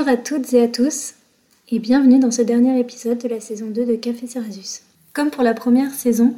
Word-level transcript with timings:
Bonjour 0.00 0.14
à 0.14 0.16
toutes 0.16 0.54
et 0.54 0.62
à 0.62 0.66
tous 0.66 1.12
et 1.68 1.78
bienvenue 1.78 2.18
dans 2.18 2.30
ce 2.30 2.40
dernier 2.40 2.80
épisode 2.80 3.18
de 3.18 3.28
la 3.28 3.38
saison 3.38 3.66
2 3.66 3.84
de 3.84 3.96
Café 3.96 4.26
Cerasus. 4.26 4.80
Comme 5.12 5.28
pour 5.28 5.42
la 5.42 5.52
première 5.52 5.92
saison, 5.92 6.34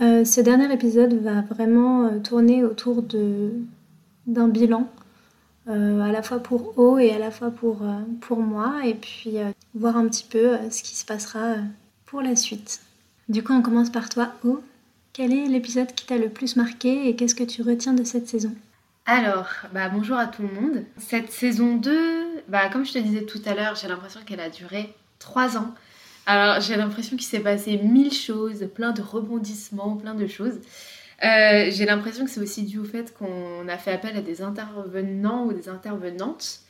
euh, 0.00 0.24
ce 0.24 0.40
dernier 0.40 0.72
épisode 0.72 1.14
va 1.14 1.40
vraiment 1.40 2.06
euh, 2.06 2.20
tourner 2.20 2.62
autour 2.62 3.02
d'un 3.02 4.46
bilan, 4.46 4.88
euh, 5.68 6.00
à 6.00 6.12
la 6.12 6.22
fois 6.22 6.38
pour 6.38 6.78
O 6.78 6.96
et 6.98 7.10
à 7.10 7.18
la 7.18 7.32
fois 7.32 7.50
pour, 7.50 7.78
pour 8.20 8.38
moi, 8.38 8.76
et 8.84 8.94
puis 8.94 9.34
voir 9.74 9.96
un 9.96 10.06
petit 10.06 10.26
peu 10.30 10.52
ce 10.70 10.84
qui 10.84 10.94
se 10.94 11.04
passera 11.04 11.56
pour 12.04 12.22
la 12.22 12.36
suite. 12.36 12.82
Du 13.28 13.42
coup, 13.42 13.52
on 13.52 13.62
commence 13.62 13.90
par 13.90 14.08
toi, 14.08 14.28
O. 14.44 14.60
Quel 15.12 15.32
est 15.32 15.46
l'épisode 15.46 15.92
qui 15.92 16.06
t'a 16.06 16.18
le 16.18 16.28
plus 16.28 16.54
marqué 16.54 17.08
et 17.08 17.16
qu'est-ce 17.16 17.34
que 17.34 17.42
tu 17.42 17.62
retiens 17.62 17.94
de 17.94 18.04
cette 18.04 18.28
saison? 18.28 18.54
Alors, 19.06 19.48
bah, 19.72 19.88
bonjour 19.88 20.18
à 20.18 20.26
tout 20.26 20.42
le 20.42 20.60
monde. 20.60 20.84
Cette 20.98 21.32
saison 21.32 21.74
2, 21.76 22.25
bah, 22.48 22.68
comme 22.68 22.84
je 22.84 22.92
te 22.92 22.98
disais 22.98 23.22
tout 23.22 23.40
à 23.44 23.54
l'heure, 23.54 23.74
j'ai 23.74 23.88
l'impression 23.88 24.20
qu'elle 24.24 24.40
a 24.40 24.50
duré 24.50 24.94
3 25.18 25.56
ans. 25.56 25.74
Alors, 26.26 26.60
j'ai 26.60 26.76
l'impression 26.76 27.16
qu'il 27.16 27.26
s'est 27.26 27.40
passé 27.40 27.78
mille 27.78 28.12
choses, 28.12 28.68
plein 28.74 28.92
de 28.92 29.02
rebondissements, 29.02 29.96
plein 29.96 30.14
de 30.14 30.26
choses. 30.26 30.58
Euh, 31.24 31.70
j'ai 31.70 31.86
l'impression 31.86 32.24
que 32.24 32.30
c'est 32.30 32.40
aussi 32.40 32.64
dû 32.64 32.78
au 32.78 32.84
fait 32.84 33.14
qu'on 33.14 33.68
a 33.68 33.78
fait 33.78 33.92
appel 33.92 34.16
à 34.16 34.20
des 34.20 34.42
intervenants 34.42 35.44
ou 35.46 35.52
des 35.52 35.68
intervenantes. 35.68 36.60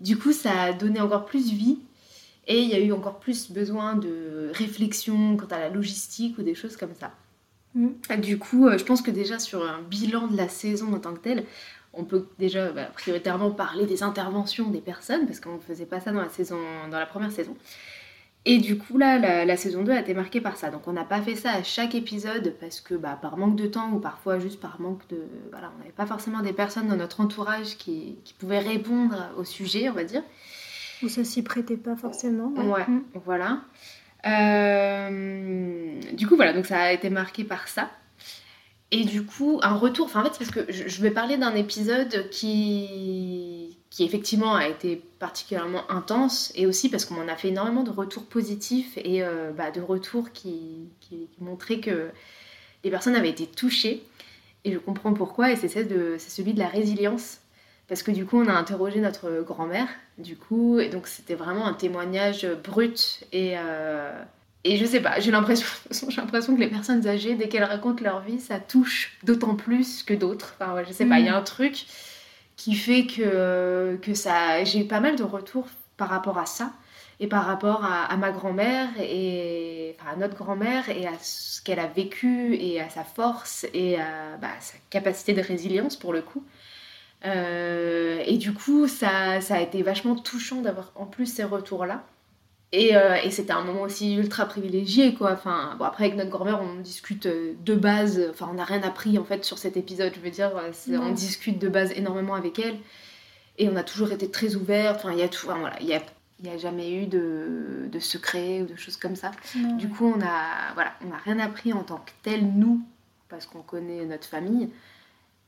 Du 0.00 0.18
coup, 0.18 0.32
ça 0.32 0.62
a 0.62 0.72
donné 0.72 1.00
encore 1.00 1.24
plus 1.24 1.50
vie 1.50 1.78
et 2.46 2.60
il 2.60 2.68
y 2.68 2.74
a 2.74 2.78
eu 2.78 2.92
encore 2.92 3.18
plus 3.18 3.50
besoin 3.50 3.94
de 3.94 4.50
réflexion 4.54 5.36
quant 5.36 5.46
à 5.46 5.58
la 5.58 5.68
logistique 5.70 6.38
ou 6.38 6.42
des 6.42 6.54
choses 6.54 6.76
comme 6.76 6.94
ça. 6.98 7.12
Mm. 7.74 8.20
Du 8.20 8.38
coup, 8.38 8.66
euh, 8.66 8.78
je 8.78 8.84
pense 8.84 9.02
que 9.02 9.10
déjà 9.10 9.38
sur 9.38 9.66
un 9.66 9.80
bilan 9.82 10.28
de 10.28 10.36
la 10.36 10.48
saison 10.48 10.92
en 10.94 10.98
tant 10.98 11.14
que 11.14 11.20
telle, 11.20 11.44
on 11.96 12.04
peut 12.04 12.26
déjà 12.38 12.70
bah, 12.72 12.86
prioritairement 12.94 13.50
parler 13.50 13.86
des 13.86 14.02
interventions 14.02 14.68
des 14.68 14.80
personnes, 14.80 15.26
parce 15.26 15.40
qu'on 15.40 15.54
ne 15.54 15.60
faisait 15.60 15.86
pas 15.86 16.00
ça 16.00 16.12
dans 16.12 16.20
la, 16.20 16.28
saison, 16.28 16.58
dans 16.90 16.98
la 16.98 17.06
première 17.06 17.32
saison. 17.32 17.56
Et 18.48 18.58
du 18.58 18.78
coup, 18.78 18.96
là, 18.96 19.44
la, 19.44 19.56
saison 19.56 19.82
2 19.82 19.90
a 19.90 20.00
été 20.00 20.14
marquée 20.14 20.40
par 20.40 20.56
ça. 20.56 20.70
Donc, 20.70 20.86
on 20.86 20.92
n'a 20.92 21.04
pas 21.04 21.20
fait 21.20 21.34
ça 21.34 21.50
à 21.50 21.64
chaque 21.64 21.96
épisode 21.96 22.54
parce 22.60 22.80
que 22.80 22.94
bah, 22.94 23.18
par 23.20 23.36
manque 23.36 23.56
de 23.56 23.66
temps 23.66 23.90
ou 23.90 23.98
parfois 23.98 24.38
juste 24.38 24.60
par 24.60 24.80
manque 24.80 25.06
de. 25.08 25.20
Voilà, 25.50 25.72
on 25.74 25.78
n'avait 25.80 25.90
pas 25.90 26.06
forcément 26.06 26.42
des 26.42 26.52
personnes 26.52 26.86
dans 26.86 26.96
notre 26.96 27.20
entourage 27.20 27.76
qui, 27.76 28.16
pouvaient 28.38 28.60
répondre 28.60 29.16
au 29.36 29.42
sujet, 29.42 29.90
on 29.90 29.94
va 29.94 30.04
dire. 30.04 30.22
Ou 31.02 31.08
ça 31.08 31.24
s'y 31.24 31.42
prêtait 31.42 31.76
pas 31.76 31.96
forcément. 31.96 32.52
Ouais, 32.54 32.86
mm. 32.86 33.02
voilà. 33.24 33.62
Euh, 34.26 36.00
du 36.12 36.28
coup, 36.28 36.36
voilà, 36.36 36.52
donc 36.52 36.66
ça 36.66 36.80
a 36.80 36.92
été 36.92 37.10
marqué 37.10 37.42
par 37.42 37.66
ça. 37.66 37.90
Et 38.92 39.04
du 39.04 39.24
coup, 39.24 39.58
un 39.62 39.74
retour, 39.74 40.06
enfin 40.06 40.20
en 40.20 40.24
fait, 40.24 40.38
parce 40.38 40.50
que 40.50 40.72
je 40.72 41.02
vais 41.02 41.10
parler 41.10 41.36
d'un 41.36 41.54
épisode 41.56 42.30
qui, 42.30 43.76
qui 43.90 44.04
effectivement 44.04 44.54
a 44.54 44.68
été 44.68 45.02
particulièrement 45.18 45.90
intense, 45.90 46.52
et 46.54 46.66
aussi 46.66 46.88
parce 46.88 47.04
qu'on 47.04 47.14
m'en 47.14 47.26
a 47.26 47.34
fait 47.34 47.48
énormément 47.48 47.82
de 47.82 47.90
retours 47.90 48.24
positifs 48.24 48.96
et 48.96 49.24
euh, 49.24 49.50
bah, 49.50 49.72
de 49.72 49.80
retours 49.80 50.30
qui, 50.32 50.88
qui, 51.00 51.28
montraient 51.40 51.80
que 51.80 52.10
les 52.84 52.90
personnes 52.90 53.16
avaient 53.16 53.30
été 53.30 53.46
touchées. 53.46 54.04
Et 54.64 54.72
je 54.72 54.78
comprends 54.78 55.14
pourquoi, 55.14 55.50
et 55.50 55.56
c'est 55.56 55.68
celui 55.68 56.54
de 56.54 56.58
la 56.58 56.68
résilience. 56.68 57.38
Parce 57.88 58.02
que 58.02 58.10
du 58.10 58.24
coup, 58.24 58.38
on 58.40 58.48
a 58.48 58.52
interrogé 58.52 59.00
notre 59.00 59.42
grand-mère, 59.42 59.88
du 60.18 60.36
coup, 60.36 60.78
et 60.78 60.88
donc 60.88 61.06
c'était 61.08 61.34
vraiment 61.36 61.66
un 61.66 61.74
témoignage 61.74 62.46
brut 62.64 63.24
et, 63.32 63.54
euh, 63.56 64.12
et 64.66 64.76
je 64.76 64.84
sais 64.84 65.00
pas, 65.00 65.20
j'ai 65.20 65.30
l'impression, 65.30 65.66
j'ai 66.08 66.20
l'impression 66.20 66.54
que 66.54 66.60
les 66.60 66.68
personnes 66.68 67.06
âgées, 67.06 67.34
dès 67.34 67.48
qu'elles 67.48 67.64
racontent 67.64 68.02
leur 68.02 68.20
vie, 68.20 68.40
ça 68.40 68.58
touche 68.58 69.16
d'autant 69.22 69.54
plus 69.54 70.02
que 70.02 70.14
d'autres. 70.14 70.56
Enfin, 70.58 70.74
ouais, 70.74 70.84
je 70.86 70.92
sais 70.92 71.06
pas, 71.06 71.18
il 71.18 71.26
y 71.26 71.28
a 71.28 71.32
mm. 71.32 71.40
un 71.40 71.42
truc 71.42 71.86
qui 72.56 72.74
fait 72.74 73.06
que, 73.06 73.96
que 74.02 74.14
ça. 74.14 74.64
J'ai 74.64 74.80
eu 74.80 74.86
pas 74.86 75.00
mal 75.00 75.16
de 75.16 75.22
retours 75.22 75.68
par 75.96 76.08
rapport 76.08 76.38
à 76.38 76.46
ça 76.46 76.72
et 77.20 77.28
par 77.28 77.46
rapport 77.46 77.84
à, 77.84 78.14
ma 78.16 78.30
grand-mère 78.30 78.88
et 79.00 79.96
enfin, 79.98 80.12
à 80.12 80.16
notre 80.16 80.36
grand-mère 80.36 80.88
et 80.90 81.06
à 81.06 81.12
ce 81.20 81.62
qu'elle 81.62 81.78
a 81.78 81.86
vécu 81.86 82.54
et 82.56 82.80
à 82.80 82.90
sa 82.90 83.04
force 83.04 83.66
et 83.72 83.98
à 83.98 84.36
bah, 84.40 84.48
sa 84.60 84.76
capacité 84.90 85.32
de 85.32 85.40
résilience 85.40 85.96
pour 85.96 86.12
le 86.12 86.20
coup. 86.20 86.44
Euh, 87.24 88.22
et 88.26 88.36
du 88.36 88.52
coup, 88.52 88.86
ça, 88.86 89.40
ça 89.40 89.56
a 89.56 89.60
été 89.60 89.82
vachement 89.82 90.14
touchant 90.14 90.60
d'avoir 90.60 90.92
en 90.94 91.06
plus 91.06 91.26
ces 91.26 91.44
retours-là. 91.44 92.04
Euh, 92.74 93.14
et, 93.22 93.30
c'était 93.30 93.52
un 93.52 93.62
moment 93.62 93.82
aussi 93.82 94.16
ultra 94.16 94.44
privilégié, 94.46 95.14
quoi. 95.14 95.32
Enfin, 95.32 95.76
bon, 95.78 95.84
après, 95.84 96.04
avec 96.04 96.16
notre 96.16 96.30
grand-mère, 96.30 96.60
on 96.60 96.80
discute 96.80 97.26
euh, 97.26 97.54
de 97.64 97.74
base. 97.74 98.20
Enfin, 98.30 98.48
on 98.50 98.54
n'a 98.54 98.64
rien 98.64 98.82
appris, 98.82 99.18
en 99.18 99.24
fait, 99.24 99.44
sur 99.44 99.58
cet 99.58 99.76
épisode. 99.76 100.12
Je 100.14 100.20
veux 100.20 100.30
dire, 100.30 100.56
euh, 100.56 100.98
on 101.00 101.12
discute 101.12 101.58
de 101.58 101.68
base 101.68 101.92
énormément 101.92 102.34
avec 102.34 102.58
elle. 102.58 102.78
Et 103.58 103.68
on 103.68 103.76
a 103.76 103.82
toujours 103.84 104.12
été 104.12 104.30
très 104.30 104.56
ouverts. 104.56 104.94
Enfin, 104.96 105.12
il 105.12 105.18
y 105.18 105.22
a 105.22 105.28
tout. 105.28 105.46
voilà, 105.46 105.76
il 105.80 105.86
y 105.86 105.94
a, 105.94 106.02
y 106.42 106.48
a 106.48 106.58
jamais 106.58 106.92
eu 106.92 107.06
de, 107.06 107.88
de 107.90 107.98
secrets 108.00 108.62
ou 108.62 108.66
de 108.66 108.76
choses 108.76 108.96
comme 108.96 109.16
ça. 109.16 109.30
Du 109.78 109.88
coup, 109.88 110.12
on 110.14 110.20
a, 110.20 110.74
voilà, 110.74 110.92
on 111.04 111.08
n'a 111.08 111.18
rien 111.18 111.38
appris 111.38 111.72
en 111.72 111.84
tant 111.84 111.98
que 111.98 112.10
tel, 112.22 112.44
nous, 112.44 112.82
parce 113.28 113.46
qu'on 113.46 113.62
connaît 113.62 114.04
notre 114.04 114.26
famille. 114.26 114.70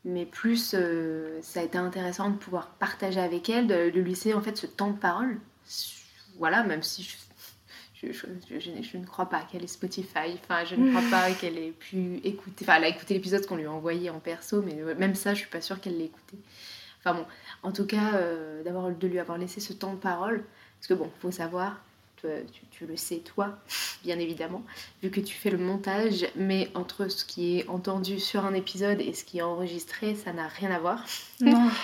Mais 0.05 0.25
plus, 0.25 0.75
ça 1.43 1.61
a 1.61 1.63
été 1.63 1.77
intéressant 1.77 2.31
de 2.31 2.37
pouvoir 2.37 2.69
partager 2.79 3.21
avec 3.21 3.51
elle, 3.51 3.67
de, 3.67 3.91
de 3.91 4.01
lui 4.01 4.11
laisser, 4.11 4.33
en 4.33 4.41
fait, 4.41 4.57
ce 4.57 4.67
temps 4.67 4.91
de 4.91 4.97
parole 4.97 5.39
voilà, 6.39 6.63
même 6.65 6.83
si 6.83 7.03
je, 7.03 7.17
je, 8.03 8.97
ne 8.97 9.05
crois 9.05 9.27
pas 9.27 9.43
qu'elle 9.43 9.65
ait 9.65 9.69
Spotify, 9.69 10.39
enfin, 10.43 10.65
je 10.65 10.77
ne 10.77 10.91
crois 10.91 11.11
pas 11.11 11.33
qu'elle 11.33 11.59
ait 11.59 11.73
pu 11.73 12.21
écouter, 12.25 12.65
enfin, 12.65 12.77
elle 12.77 12.85
a 12.85 12.89
écouté 12.89 13.15
l'épisode 13.15 13.45
qu'on 13.47 13.57
lui 13.57 13.67
a 13.67 13.73
envoyé 13.73 14.11
en 14.11 14.21
perso, 14.21 14.63
mais 14.63 14.75
même 14.95 15.15
ça, 15.15 15.35
je 15.35 15.41
suis 15.41 15.49
pas 15.49 15.61
sûre 15.61 15.81
qu'elle 15.81 15.99
l'ait 15.99 16.07
écouté. 16.07 16.39
Enfin 17.01 17.15
bon, 17.15 17.27
en 17.63 17.73
tout 17.73 17.87
cas, 17.87 18.15
euh, 18.15 18.63
d'avoir 18.63 18.91
de 18.91 19.07
lui 19.07 19.19
avoir 19.19 19.39
laissé 19.39 19.61
ce 19.61 19.73
temps 19.73 19.95
de 19.95 19.99
parole, 19.99 20.45
parce 20.79 20.87
que 20.87 20.95
bon, 20.95 21.11
faut 21.21 21.31
savoir, 21.31 21.81
tu, 22.71 22.87
le 22.87 22.97
sais 22.97 23.19
toi, 23.19 23.59
bien 24.05 24.19
évidemment, 24.19 24.63
vu 25.03 25.11
que 25.11 25.21
tu 25.21 25.35
fais 25.35 25.51
le 25.51 25.59
montage, 25.59 26.27
mais 26.37 26.71
entre 26.75 27.09
ce 27.09 27.25
qui 27.25 27.59
est 27.59 27.69
entendu 27.69 28.21
sur 28.21 28.45
un 28.45 28.55
épisode 28.55 29.01
et 29.01 29.13
ce 29.13 29.25
qui 29.25 29.39
est 29.39 29.43
enregistré, 29.43 30.15
ça 30.15 30.33
n'a 30.33 30.49
rien 30.49 30.71
à 30.71 30.79
voir. 30.79 31.05
Non. 31.41 31.71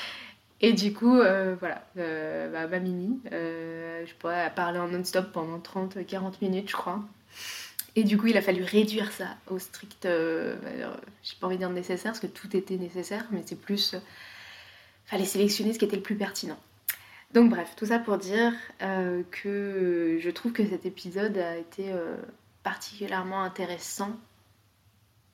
Et 0.60 0.72
du 0.72 0.92
coup, 0.92 1.18
euh, 1.18 1.56
voilà, 1.58 1.84
euh, 1.98 2.50
bah, 2.50 2.66
ma 2.66 2.78
mini, 2.78 3.20
euh, 3.32 4.04
je 4.06 4.14
pourrais 4.14 4.52
parler 4.54 4.78
en 4.78 4.88
non-stop 4.88 5.32
pendant 5.32 5.58
30-40 5.58 6.34
minutes, 6.40 6.70
je 6.70 6.76
crois. 6.76 7.02
Et 7.96 8.02
du 8.02 8.18
coup, 8.18 8.26
il 8.26 8.36
a 8.36 8.42
fallu 8.42 8.64
réduire 8.64 9.12
ça 9.12 9.36
au 9.48 9.58
strict. 9.58 10.06
Euh, 10.06 10.56
bah, 10.56 10.98
j'ai 11.22 11.36
pas 11.40 11.46
envie 11.46 11.56
de 11.56 11.60
dire 11.60 11.70
nécessaire, 11.70 12.12
parce 12.12 12.20
que 12.20 12.26
tout 12.26 12.56
était 12.56 12.76
nécessaire, 12.76 13.26
mais 13.30 13.42
c'est 13.44 13.60
plus. 13.60 13.94
Euh, 13.94 13.98
fallait 15.06 15.24
sélectionner 15.24 15.72
ce 15.72 15.78
qui 15.78 15.84
était 15.84 15.96
le 15.96 16.02
plus 16.02 16.16
pertinent. 16.16 16.58
Donc, 17.32 17.50
bref, 17.50 17.74
tout 17.76 17.86
ça 17.86 17.98
pour 17.98 18.16
dire 18.16 18.52
euh, 18.82 19.22
que 19.30 20.18
je 20.20 20.30
trouve 20.30 20.52
que 20.52 20.66
cet 20.66 20.86
épisode 20.86 21.36
a 21.36 21.56
été 21.56 21.92
particulièrement 22.62 23.42
intéressant 23.42 24.16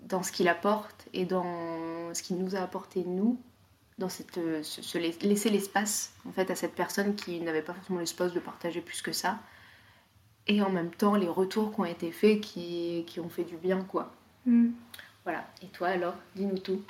dans 0.00 0.22
ce 0.22 0.32
qu'il 0.32 0.48
apporte 0.48 1.06
et 1.12 1.24
dans 1.24 2.12
ce 2.14 2.22
qu'il 2.22 2.38
nous 2.38 2.56
a 2.56 2.60
apporté, 2.60 3.04
nous, 3.06 3.38
dans 4.00 4.08
cette, 4.08 4.40
se, 4.64 4.98
laisser 4.98 5.50
l'espace 5.50 6.12
en 6.28 6.32
fait 6.32 6.50
à 6.50 6.56
cette 6.56 6.74
personne 6.74 7.14
qui 7.14 7.40
n'avait 7.40 7.62
pas 7.62 7.74
forcément 7.74 8.00
l'espace 8.00 8.32
de 8.32 8.40
partager 8.40 8.80
plus 8.80 9.02
que 9.02 9.12
ça 9.12 9.38
et 10.46 10.62
en 10.62 10.70
même 10.70 10.90
temps 10.90 11.14
les 11.14 11.28
retours 11.28 11.72
qui 11.72 11.80
ont 11.80 11.84
été 11.84 12.10
faits 12.10 12.40
qui, 12.40 13.04
qui 13.06 13.20
ont 13.20 13.28
fait 13.28 13.44
du 13.44 13.56
bien 13.56 13.82
quoi. 13.82 14.12
Mm. 14.46 14.70
Voilà. 15.24 15.46
Et 15.62 15.66
toi 15.66 15.88
alors, 15.88 16.14
dis-nous 16.34 16.58
tout. 16.58 16.82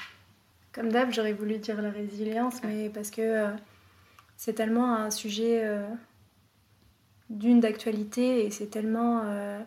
Comme 0.73 0.91
d'hab, 0.91 1.13
j'aurais 1.13 1.33
voulu 1.33 1.59
dire 1.59 1.83
la 1.83 1.91
résilience, 1.91 2.63
mais 2.63 2.89
parce 2.91 3.11
que 3.11 3.21
euh, 3.21 3.51
c'est 4.37 4.53
tellement 4.53 4.95
un 4.95 5.11
sujet 5.11 5.65
euh, 5.65 5.85
d'une 7.29 7.61
d'actualité 7.61 8.47
et 8.47 8.51
c'est 8.51 8.69
tellement 8.69 9.23
euh, 9.25 9.61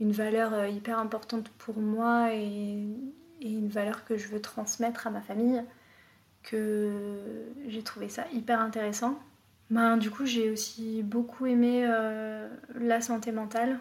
une 0.00 0.12
valeur 0.12 0.66
hyper 0.66 0.98
importante 0.98 1.48
pour 1.58 1.78
moi 1.78 2.34
et, 2.34 2.86
et, 3.40 3.50
une 3.50 3.68
valeur 3.68 4.04
que 4.04 4.16
je 4.16 4.28
veux 4.28 4.40
transmettre 4.40 5.06
à 5.06 5.10
ma 5.10 5.20
famille 5.20 5.62
que 6.42 6.90
j'ai 7.68 7.82
trouvé 7.82 8.08
ça 8.08 8.26
hyper 8.32 8.60
intéressant. 8.60 9.18
Ben, 9.70 9.96
du 9.96 10.10
coup, 10.10 10.26
j'ai 10.26 10.50
aussi 10.50 11.02
beaucoup 11.02 11.46
aimé 11.46 11.84
euh, 11.86 12.46
la 12.74 13.00
santé 13.00 13.32
mentale. 13.32 13.78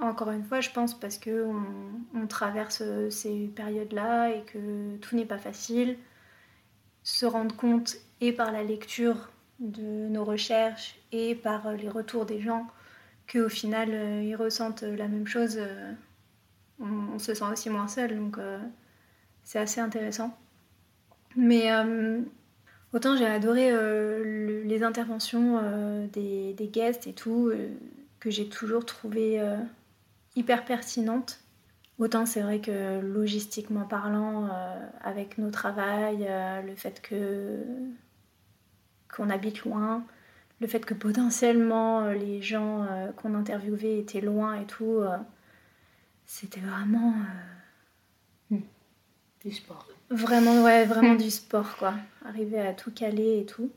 Encore 0.00 0.30
une 0.30 0.44
fois, 0.44 0.60
je 0.60 0.70
pense 0.70 0.98
parce 0.98 1.18
que 1.18 1.46
on, 2.14 2.26
traverse 2.28 2.82
ces 3.10 3.48
périodes-là 3.48 4.30
et 4.30 4.42
que 4.42 4.96
tout 4.98 5.16
n'est 5.16 5.26
pas 5.26 5.38
facile. 5.38 5.98
Se 7.02 7.26
rendre 7.26 7.56
compte 7.56 7.96
et 8.20 8.32
par 8.32 8.52
la 8.52 8.62
lecture 8.62 9.30
de 9.58 10.08
nos 10.08 10.24
recherches 10.24 10.96
et 11.10 11.34
par 11.34 11.72
les 11.72 11.88
retours 11.88 12.24
des 12.24 12.40
gens 12.40 12.66
qu'au 13.30 13.48
final 13.48 13.90
euh, 13.92 14.22
ils 14.22 14.36
ressentent 14.36 14.82
la 14.82 15.08
même 15.08 15.26
chose, 15.26 15.56
euh, 15.58 15.92
on, 16.80 17.18
se 17.18 17.34
sent 17.34 17.44
aussi 17.52 17.68
moins 17.68 17.88
seul. 17.88 18.16
Donc 18.16 18.38
c'est 19.42 19.58
assez 19.58 19.80
intéressant. 19.80 20.36
Mais 21.36 21.70
Autant 22.92 23.16
j'ai 23.16 23.26
adoré 23.26 23.70
euh, 23.70 24.62
les 24.64 24.82
interventions 24.82 25.58
euh, 25.62 26.06
des, 26.08 26.68
guests 26.70 27.06
et 27.06 27.14
tout, 27.14 27.48
euh, 27.48 27.68
que 28.20 28.30
j'ai 28.30 28.48
toujours 28.48 28.84
trouvé 28.84 29.40
hyper 30.36 30.64
pertinentes. 30.64 31.40
Autant 31.98 32.26
c'est 32.26 32.42
vrai 32.42 32.60
que 32.60 33.00
logistiquement 33.00 33.84
parlant, 33.84 34.48
avec 35.02 35.38
nos 35.38 35.50
travails, 35.50 36.28
le 36.64 36.74
fait 36.74 37.02
que 37.02 37.64
qu'on 39.14 39.28
habite 39.28 39.64
loin, 39.64 40.04
le 40.60 40.66
fait 40.66 40.84
que 40.86 40.94
potentiellement 40.94 42.10
les 42.12 42.40
gens 42.40 42.86
qu'on 43.16 43.34
interviewait 43.34 43.98
étaient 43.98 44.20
loin 44.20 44.54
et 44.60 44.66
tout, 44.66 45.00
c'était 46.24 46.60
vraiment 46.60 47.14
hmm. 48.50 48.60
du 49.44 49.50
sport. 49.50 49.88
Vraiment, 50.12 50.62
ouais, 50.62 50.84
vraiment 50.84 51.14
du 51.14 51.30
sport, 51.30 51.76
quoi. 51.78 51.94
Arriver 52.28 52.60
à 52.60 52.74
tout 52.74 52.90
caler 52.90 53.38
et 53.40 53.46
tout. 53.46 53.70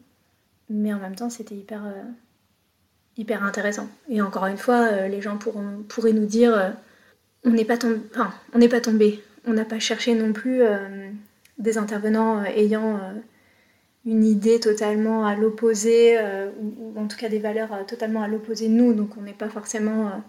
Mais 0.70 0.94
en 0.94 1.00
même 1.00 1.16
temps, 1.16 1.30
c'était 1.30 1.56
hyper, 1.56 1.86
euh, 1.86 2.04
hyper 3.18 3.42
intéressant. 3.44 3.88
Et 4.10 4.22
encore 4.22 4.46
une 4.48 4.58
fois, 4.58 4.90
euh, 4.92 5.08
les 5.08 5.22
gens 5.22 5.38
pourront, 5.38 5.84
pourraient 5.88 6.12
nous 6.12 6.26
dire 6.26 6.54
euh, 6.54 6.72
on 7.46 7.52
n'est 7.52 7.64
pas, 7.64 7.78
tombé, 7.78 8.02
enfin, 8.12 8.34
on 8.54 8.58
n'est 8.58 8.68
pas 8.68 8.82
tombé. 8.82 9.24
On 9.48 9.54
n'a 9.54 9.64
pas 9.64 9.80
cherché 9.80 10.14
non 10.14 10.34
plus 10.34 10.64
des 11.60 11.78
intervenants 11.78 12.44
ayant 12.46 13.00
une 14.04 14.24
idée 14.24 14.60
totalement 14.60 15.28
à 15.28 15.36
l'opposé, 15.36 16.18
ou, 16.60 17.00
en 17.00 17.08
tout 17.08 17.16
cas 17.16 17.30
des 17.30 17.38
valeurs 17.38 17.86
totalement 17.86 18.24
à 18.24 18.28
l'opposé 18.28 18.68
de 18.70 18.74
nous. 18.74 18.96
Donc 18.96 19.18
on 19.18 19.22
n'est 19.22 19.34
pas 19.34 19.50
forcément. 19.50 20.24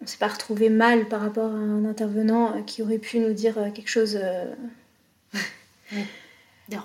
on 0.00 0.06
s'est 0.06 0.16
pas 0.16 0.28
retrouvé 0.28 0.70
mal 0.70 1.06
par 1.08 1.20
rapport 1.20 1.50
à 1.50 1.56
un 1.56 1.84
intervenant 1.84 2.62
qui 2.62 2.80
aurait 2.80 2.96
pu 2.96 3.18
nous 3.18 3.34
dire 3.34 3.56
quelque 3.74 3.90
chose 3.90 4.18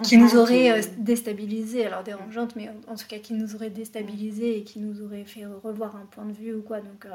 qui 0.03 0.17
nous 0.17 0.35
aurait 0.35 0.71
euh, 0.71 0.81
déstabilisé, 0.97 1.85
alors 1.85 2.03
dérangeante, 2.03 2.55
mais 2.55 2.69
en 2.87 2.95
tout 2.95 3.07
cas 3.07 3.19
qui 3.19 3.33
nous 3.33 3.55
aurait 3.55 3.69
déstabilisé 3.69 4.57
et 4.57 4.63
qui 4.63 4.79
nous 4.79 5.01
aurait 5.01 5.25
fait 5.25 5.45
revoir 5.45 5.95
un 5.95 6.05
point 6.05 6.25
de 6.25 6.33
vue 6.33 6.53
ou 6.53 6.61
quoi. 6.61 6.81
Donc, 6.81 7.05
euh, 7.05 7.09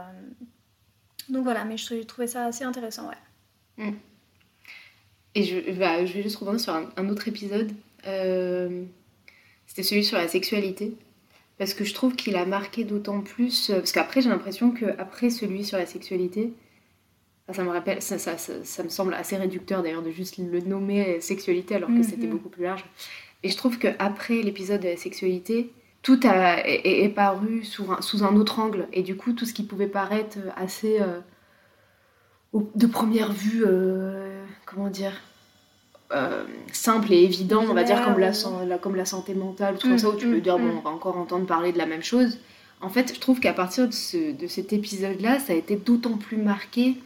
donc 1.29 1.45
voilà, 1.45 1.65
mais 1.65 1.77
je 1.77 2.03
trouvais 2.03 2.27
ça 2.27 2.47
assez 2.47 2.65
intéressant, 2.65 3.09
ouais. 3.09 3.85
Mm. 3.85 3.97
Et 5.35 5.45
je, 5.45 5.73
bah, 5.79 6.07
je 6.07 6.13
vais 6.13 6.23
juste 6.23 6.37
revenir 6.37 6.61
sur 6.61 6.75
un, 6.75 7.09
autre 7.09 7.27
épisode. 7.29 7.73
Euh, 8.07 8.85
c'était 9.67 9.83
celui 9.83 10.05
sur 10.05 10.17
la 10.17 10.29
sexualité. 10.29 10.97
Parce 11.59 11.75
que 11.75 11.85
je 11.85 11.95
trouve 11.95 12.17
qu'il 12.17 12.37
a 12.37 12.47
marqué 12.47 12.85
d'autant 12.85 13.21
plus. 13.21 13.71
Parce 13.71 13.93
qu'après, 13.93 14.23
j'ai 14.23 14.29
l'impression 14.29 14.71
qu'après 14.71 15.31
celui 15.31 15.65
sur 15.65 15.77
la 15.77 15.87
sexualité, 15.87 16.53
ça 17.53 17.63
me 17.63 17.71
rappelle, 17.71 18.01
ça, 18.01 18.19
ça, 18.19 18.39
ça, 18.39 18.83
me 18.83 18.89
semble 18.89 19.15
assez 19.15 19.37
réducteur 19.37 19.83
d'ailleurs 19.83 20.03
de 20.03 20.11
juste 20.11 20.39
le 20.39 20.61
nommer 20.61 21.21
sexualité 21.21 21.75
alors 21.75 21.91
que 21.91 22.03
c'était 22.03 22.27
mhm. 22.27 22.33
beaucoup 22.33 22.49
plus 22.49 22.65
large. 22.65 22.85
Et 23.43 23.51
je 23.51 23.57
trouve 23.57 23.79
qu'après 23.79 24.41
l'épisode 24.41 24.81
de 24.81 24.89
la 24.89 24.97
sexualité, 24.97 25.71
tout 26.03 26.21
a, 26.25 26.67
est, 26.67 27.09
paru 27.15 27.65
sous 27.65 27.91
un, 27.93 28.01
sous 28.01 28.25
un, 28.25 28.35
autre 28.37 28.59
angle. 28.59 28.89
Et 28.93 29.03
du 29.03 29.17
coup, 29.17 29.33
tout 29.33 29.45
ce 29.45 29.53
qui 29.53 29.63
pouvait 29.63 29.87
paraître 29.87 30.39
assez. 30.57 31.01
Euh, 31.01 31.21
de 32.75 32.87
première 32.87 33.33
vue, 33.33 33.65
euh, 33.67 34.45
comment 34.65 34.89
dire 34.89 35.13
euh, 36.13 36.45
simple 36.73 37.13
et 37.13 37.23
évident, 37.25 37.65
on 37.69 37.75
va 37.75 37.83
dire 37.83 38.05
comme 38.05 38.19
la, 38.19 38.79
comme 38.79 38.95
la 38.95 39.05
santé 39.05 39.35
mentale, 39.35 39.77
tout 39.79 39.99
ça, 39.99 40.11
où 40.11 40.17
tu 40.17 40.27
peux 40.27 40.37
mm, 40.37 40.41
dire, 40.41 40.59
bon, 40.59 40.67
mm. 40.67 40.79
on 40.79 40.81
va 40.81 40.91
encore 40.91 41.17
entendre 41.17 41.47
parler 41.47 41.73
de 41.73 41.79
la 41.79 41.87
même 41.87 42.03
chose. 42.03 42.39
En 42.81 42.89
fait, 42.89 43.13
je 43.15 43.19
trouve 43.19 43.41
qu'à 43.41 43.53
partir 43.53 43.89
de, 43.89 43.93
ce, 43.93 44.33
de 44.33 44.47
cet 44.47 44.73
épisode-là, 44.73 45.39
ça 45.41 45.53
a 45.53 45.57
été 45.57 45.77
d'autant 45.77 46.17
plus 46.17 46.37
marqué 46.37 46.97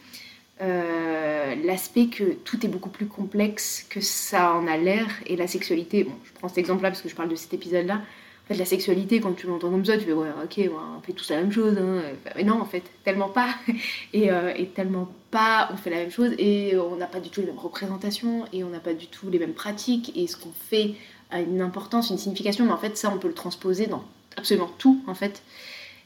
euh, 0.61 1.55
l'aspect 1.63 2.07
que 2.07 2.33
tout 2.33 2.65
est 2.65 2.69
beaucoup 2.69 2.89
plus 2.89 3.07
complexe 3.07 3.85
que 3.89 4.01
ça 4.01 4.53
en 4.53 4.67
a 4.67 4.75
l'air 4.77 5.07
et 5.25 5.35
la 5.35 5.47
sexualité, 5.47 6.03
bon, 6.03 6.13
je 6.25 6.33
prends 6.33 6.49
cet 6.49 6.57
exemple-là 6.57 6.89
parce 6.89 7.01
que 7.01 7.09
je 7.09 7.15
parle 7.15 7.29
de 7.29 7.35
cet 7.35 7.53
épisode-là. 7.53 7.95
En 7.95 8.47
fait, 8.47 8.55
la 8.55 8.65
sexualité, 8.65 9.21
quand 9.21 9.33
tu 9.33 9.47
l'entends 9.47 9.69
comme 9.69 9.85
ça, 9.85 9.97
tu 9.97 10.05
fais 10.05 10.13
ouais, 10.13 10.27
ok, 10.43 10.69
on 10.97 11.01
fait 11.01 11.13
tous 11.13 11.29
la 11.29 11.37
même 11.37 11.51
chose. 11.51 11.77
Hein. 11.77 12.01
Mais 12.35 12.43
non, 12.43 12.59
en 12.59 12.65
fait, 12.65 12.83
tellement 13.03 13.29
pas. 13.29 13.49
Euh, 14.15 14.53
et, 14.55 14.65
tellement 14.67 15.09
pas, 15.31 15.69
on 15.71 15.77
fait 15.77 15.89
la 15.89 15.97
même 15.97 16.11
chose 16.11 16.33
et 16.37 16.75
on 16.75 16.97
n'a 16.97 17.05
pas 17.05 17.19
du 17.19 17.29
tout 17.29 17.41
les 17.41 17.47
mêmes 17.47 17.57
représentations 17.57 18.45
et 18.51 18.63
on 18.63 18.69
n'a 18.69 18.79
pas 18.79 18.93
du 18.93 19.07
tout 19.07 19.29
les 19.29 19.39
mêmes 19.39 19.53
pratiques 19.53 20.11
et 20.15 20.27
ce 20.27 20.35
qu'on 20.35 20.51
fait 20.51 20.95
a 21.29 21.39
une 21.39 21.61
importance, 21.61 22.09
une 22.09 22.17
signification. 22.17 22.65
Mais 22.65 22.71
en 22.71 22.77
fait, 22.77 22.97
ça, 22.97 23.11
on 23.13 23.17
peut 23.17 23.27
le 23.27 23.33
transposer 23.33 23.85
dans 23.87 24.03
absolument 24.35 24.69
tout, 24.77 25.01
en 25.07 25.13
fait. 25.13 25.41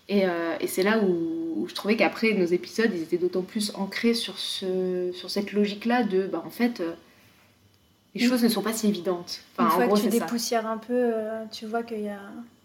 Et, 0.10 0.26
euh, 0.26 0.56
et 0.60 0.68
c'est 0.68 0.84
là 0.84 1.00
où, 1.00 1.66
je 1.68 1.74
trouvais 1.74 1.96
qu'après 1.96 2.34
nos 2.34 2.46
épisodes, 2.46 2.92
ils 2.94 3.04
étaient 3.04 3.18
d'autant 3.18 3.42
plus 3.42 3.72
ancrés 3.76 4.14
sur, 4.14 4.38
ce, 4.38 5.12
sur 5.14 5.30
cette 5.30 5.54
logique-là 5.54 6.04
de, 6.04 6.28
bah, 6.28 6.44
en 6.46 6.50
fait, 6.50 6.82
euh, 6.82 6.94
les 8.16 8.28
choses 8.28 8.44
ne 8.44 8.50
sont 8.50 8.62
pas 8.62 8.74
si 8.74 8.88
évidentes. 8.88 9.42
Enfin, 9.58 9.82
Une 9.82 9.88
fois 9.90 9.98
que 9.98 10.04
tu 10.04 10.10
dépoussières 10.10 10.68
un 10.68 10.78
peu, 10.78 10.94
euh, 10.94 11.46
tu 11.52 11.66
vois 11.66 11.84
qu'il 11.84 12.02
y 12.02 12.10
a 12.10 12.20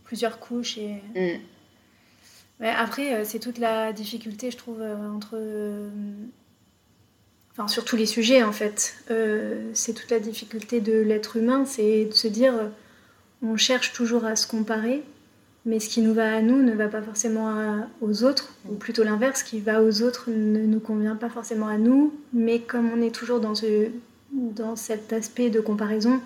plusieurs 0.04 0.40
couches. 0.40 0.78
Et... 0.78 0.96
Mm. 1.14 1.40
Mais 2.60 2.70
après, 2.70 3.24
c'est 3.24 3.38
toute 3.38 3.58
la 3.58 3.92
difficulté, 3.92 4.50
je 4.50 4.56
trouve, 4.56 4.82
entre. 4.82 5.40
Enfin, 7.52 7.68
sur 7.68 7.84
tous 7.84 7.94
les 7.94 8.04
sujets, 8.04 8.42
en 8.42 8.50
fait. 8.50 8.96
c'est 9.74 9.94
toute 9.94 10.10
la 10.10 10.18
difficulté 10.18 10.80
de 10.80 10.98
l'être 10.98 11.36
humain, 11.36 11.64
c'est 11.64 12.06
de 12.06 12.12
se 12.12 12.26
dire 12.26 12.54
on 13.42 13.56
cherche 13.56 13.92
toujours 13.92 14.24
à 14.24 14.34
se 14.34 14.48
comparer 14.48 15.04
mais 15.68 15.80
ce 15.80 15.90
qui 15.90 16.00
nous 16.00 16.14
va 16.14 16.34
à 16.34 16.40
nous 16.40 16.62
ne 16.62 16.72
va 16.72 16.88
pas 16.88 17.02
forcément 17.02 17.86
aux 18.00 18.24
autres, 18.24 18.54
ou 18.70 18.76
plutôt 18.76 19.04
l'inverse, 19.04 19.40
ce 19.40 19.44
qui 19.44 19.60
va 19.60 19.82
aux 19.82 20.00
autres 20.00 20.30
ne 20.30 20.60
nous 20.60 20.80
convient 20.80 21.14
pas 21.14 21.28
forcément 21.28 21.68
à 21.68 21.76
nous, 21.76 22.14
mais 22.32 22.60
comme 22.60 22.90
on 22.90 23.02
est 23.02 23.14
toujours 23.14 23.38
dans, 23.38 23.54
ce, 23.54 23.90
dans 24.32 24.76
cet 24.76 25.12
aspect 25.12 25.50
de 25.50 25.60
comparaison, 25.60 26.22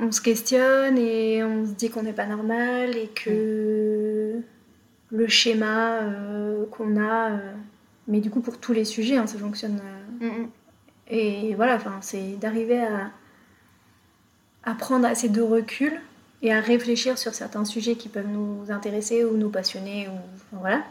on 0.00 0.10
se 0.10 0.22
questionne 0.22 0.96
et 0.96 1.44
on 1.44 1.66
se 1.66 1.72
dit 1.72 1.90
qu'on 1.90 2.02
n'est 2.02 2.14
pas 2.14 2.24
normal 2.24 2.96
et 2.96 3.08
que 3.08 4.36
le 5.10 5.28
schéma 5.28 5.98
euh, 6.00 6.64
qu'on 6.70 6.96
a, 6.96 7.32
euh, 7.32 7.52
mais 8.06 8.20
du 8.20 8.30
coup 8.30 8.40
pour 8.40 8.56
tous 8.56 8.72
les 8.72 8.86
sujets, 8.86 9.18
hein, 9.18 9.26
ça 9.26 9.36
fonctionne. 9.36 9.82
Euh, 10.22 10.26
mm, 10.26 10.42
mm. 10.42 10.48
Et 11.10 11.54
voilà, 11.56 11.78
c'est 12.00 12.38
d'arriver 12.40 12.80
à, 12.80 13.10
à 14.64 14.74
prendre 14.74 15.06
assez 15.06 15.28
de 15.28 15.42
recul 15.42 16.00
et 16.42 16.52
à 16.52 16.60
réfléchir 16.60 17.18
sur 17.18 17.34
certains 17.34 17.64
sujets 17.64 17.96
qui 17.96 18.08
peuvent 18.08 18.28
nous 18.28 18.70
intéresser 18.70 19.24
ou 19.24 19.36
nous 19.36 19.50
passionner 19.50 20.08
ou 20.08 20.56
voilà. 20.56 20.82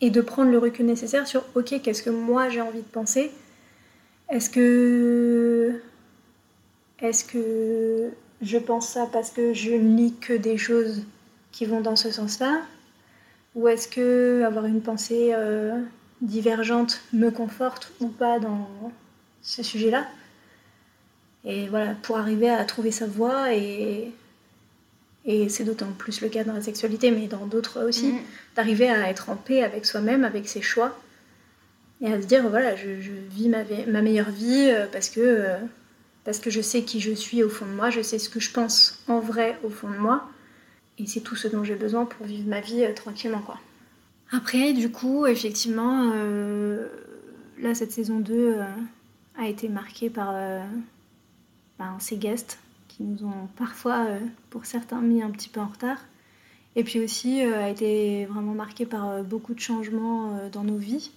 Et 0.00 0.10
de 0.10 0.20
prendre 0.20 0.50
le 0.50 0.58
recul 0.58 0.86
nécessaire 0.86 1.26
sur 1.26 1.44
ok 1.54 1.80
qu'est-ce 1.82 2.02
que 2.02 2.10
moi 2.10 2.48
j'ai 2.48 2.60
envie 2.60 2.82
de 2.82 2.84
penser? 2.84 3.30
Est-ce 4.28 4.50
que 4.50 5.80
est-ce 7.00 7.24
que 7.24 8.10
je 8.42 8.58
pense 8.58 8.88
ça 8.88 9.08
parce 9.12 9.30
que 9.30 9.54
je 9.54 9.72
ne 9.72 9.96
lis 9.96 10.14
que 10.14 10.32
des 10.32 10.58
choses 10.58 11.02
qui 11.52 11.64
vont 11.64 11.80
dans 11.80 11.96
ce 11.96 12.10
sens-là? 12.10 12.60
Ou 13.54 13.68
est-ce 13.68 13.88
que 13.88 14.42
avoir 14.44 14.66
une 14.66 14.82
pensée 14.82 15.30
euh, 15.32 15.80
divergentes 16.20 17.00
me 17.12 17.30
confortent 17.30 17.92
ou 18.00 18.08
pas 18.08 18.38
dans 18.38 18.68
ce 19.42 19.62
sujet-là? 19.62 20.06
Et 21.46 21.68
voilà, 21.68 21.94
pour 22.02 22.18
arriver 22.18 22.50
à 22.50 22.64
trouver 22.64 22.90
sa 22.90 23.06
voie, 23.06 23.54
et, 23.54 24.10
et 25.24 25.48
c'est 25.48 25.64
d'autant 25.64 25.92
plus 25.96 26.20
le 26.20 26.28
cas 26.28 26.44
dans 26.44 26.52
la 26.52 26.60
sexualité, 26.60 27.10
mais 27.10 27.28
dans 27.28 27.46
d'autres 27.46 27.84
aussi, 27.88 28.08
Mhm. 28.08 28.18
d'arriver 28.56 28.88
à 28.90 29.08
être 29.08 29.30
en 29.30 29.36
paix 29.36 29.62
avec 29.62 29.86
soi-même, 29.86 30.24
avec 30.24 30.48
ses 30.48 30.60
choix, 30.60 30.98
et 32.00 32.12
à 32.12 32.20
se 32.20 32.26
dire, 32.26 32.48
voilà, 32.48 32.74
je, 32.76 33.00
je 33.00 33.12
vis 33.30 33.48
ma, 33.48 33.62
meilleure 34.02 34.30
vie 34.30 34.68
euh, 34.70 34.86
parce 34.92 35.08
que, 35.08 35.20
euh, 35.20 35.56
parce 36.24 36.40
que 36.40 36.50
je 36.50 36.60
sais 36.60 36.82
qui 36.82 37.00
je 37.00 37.12
suis 37.12 37.42
au 37.44 37.48
fond 37.48 37.64
de 37.64 37.70
moi, 37.70 37.90
je 37.90 38.02
sais 38.02 38.18
ce 38.18 38.28
que 38.28 38.40
je 38.40 38.50
pense 38.50 39.02
en 39.08 39.20
vrai 39.20 39.56
au 39.62 39.70
fond 39.70 39.88
de 39.88 39.96
moi, 39.96 40.28
et 40.98 41.06
c'est 41.06 41.20
tout 41.20 41.36
ce 41.36 41.46
dont 41.48 41.62
j'ai 41.62 41.76
besoin 41.76 42.04
pour 42.06 42.26
vivre 42.26 42.48
ma 42.48 42.60
vie 42.60 42.84
euh, 42.84 42.92
tranquillement, 42.92 43.40
quoi. 43.40 43.58
Après, 44.32 44.72
du 44.72 44.90
coup, 44.90 45.26
effectivement, 45.26 46.10
euh, 46.12 46.88
là, 47.60 47.76
cette 47.76 47.92
saison 47.92 48.18
2 48.18 48.34
euh, 48.34 48.64
a 49.38 49.46
été 49.46 49.68
marquée 49.68 50.10
par 50.10 50.30
euh, 50.34 50.58
ben, 51.78 51.96
ces 51.98 52.16
guests 52.16 52.58
qui 52.88 53.02
nous 53.02 53.26
ont 53.26 53.48
parfois, 53.56 54.06
euh, 54.06 54.20
pour 54.50 54.66
certains, 54.66 55.00
mis 55.00 55.22
un 55.22 55.30
petit 55.30 55.48
peu 55.48 55.60
en 55.60 55.66
retard. 55.66 55.98
Et 56.76 56.84
puis 56.84 57.00
aussi, 57.00 57.42
euh, 57.42 57.64
a 57.64 57.70
été 57.70 58.26
vraiment 58.26 58.52
marquée 58.52 58.84
par 58.84 59.08
euh, 59.08 59.22
beaucoup 59.22 59.54
de 59.54 59.60
changements 59.60 60.48
dans 60.52 60.62
nos 60.62 60.76
vies, 60.76 61.10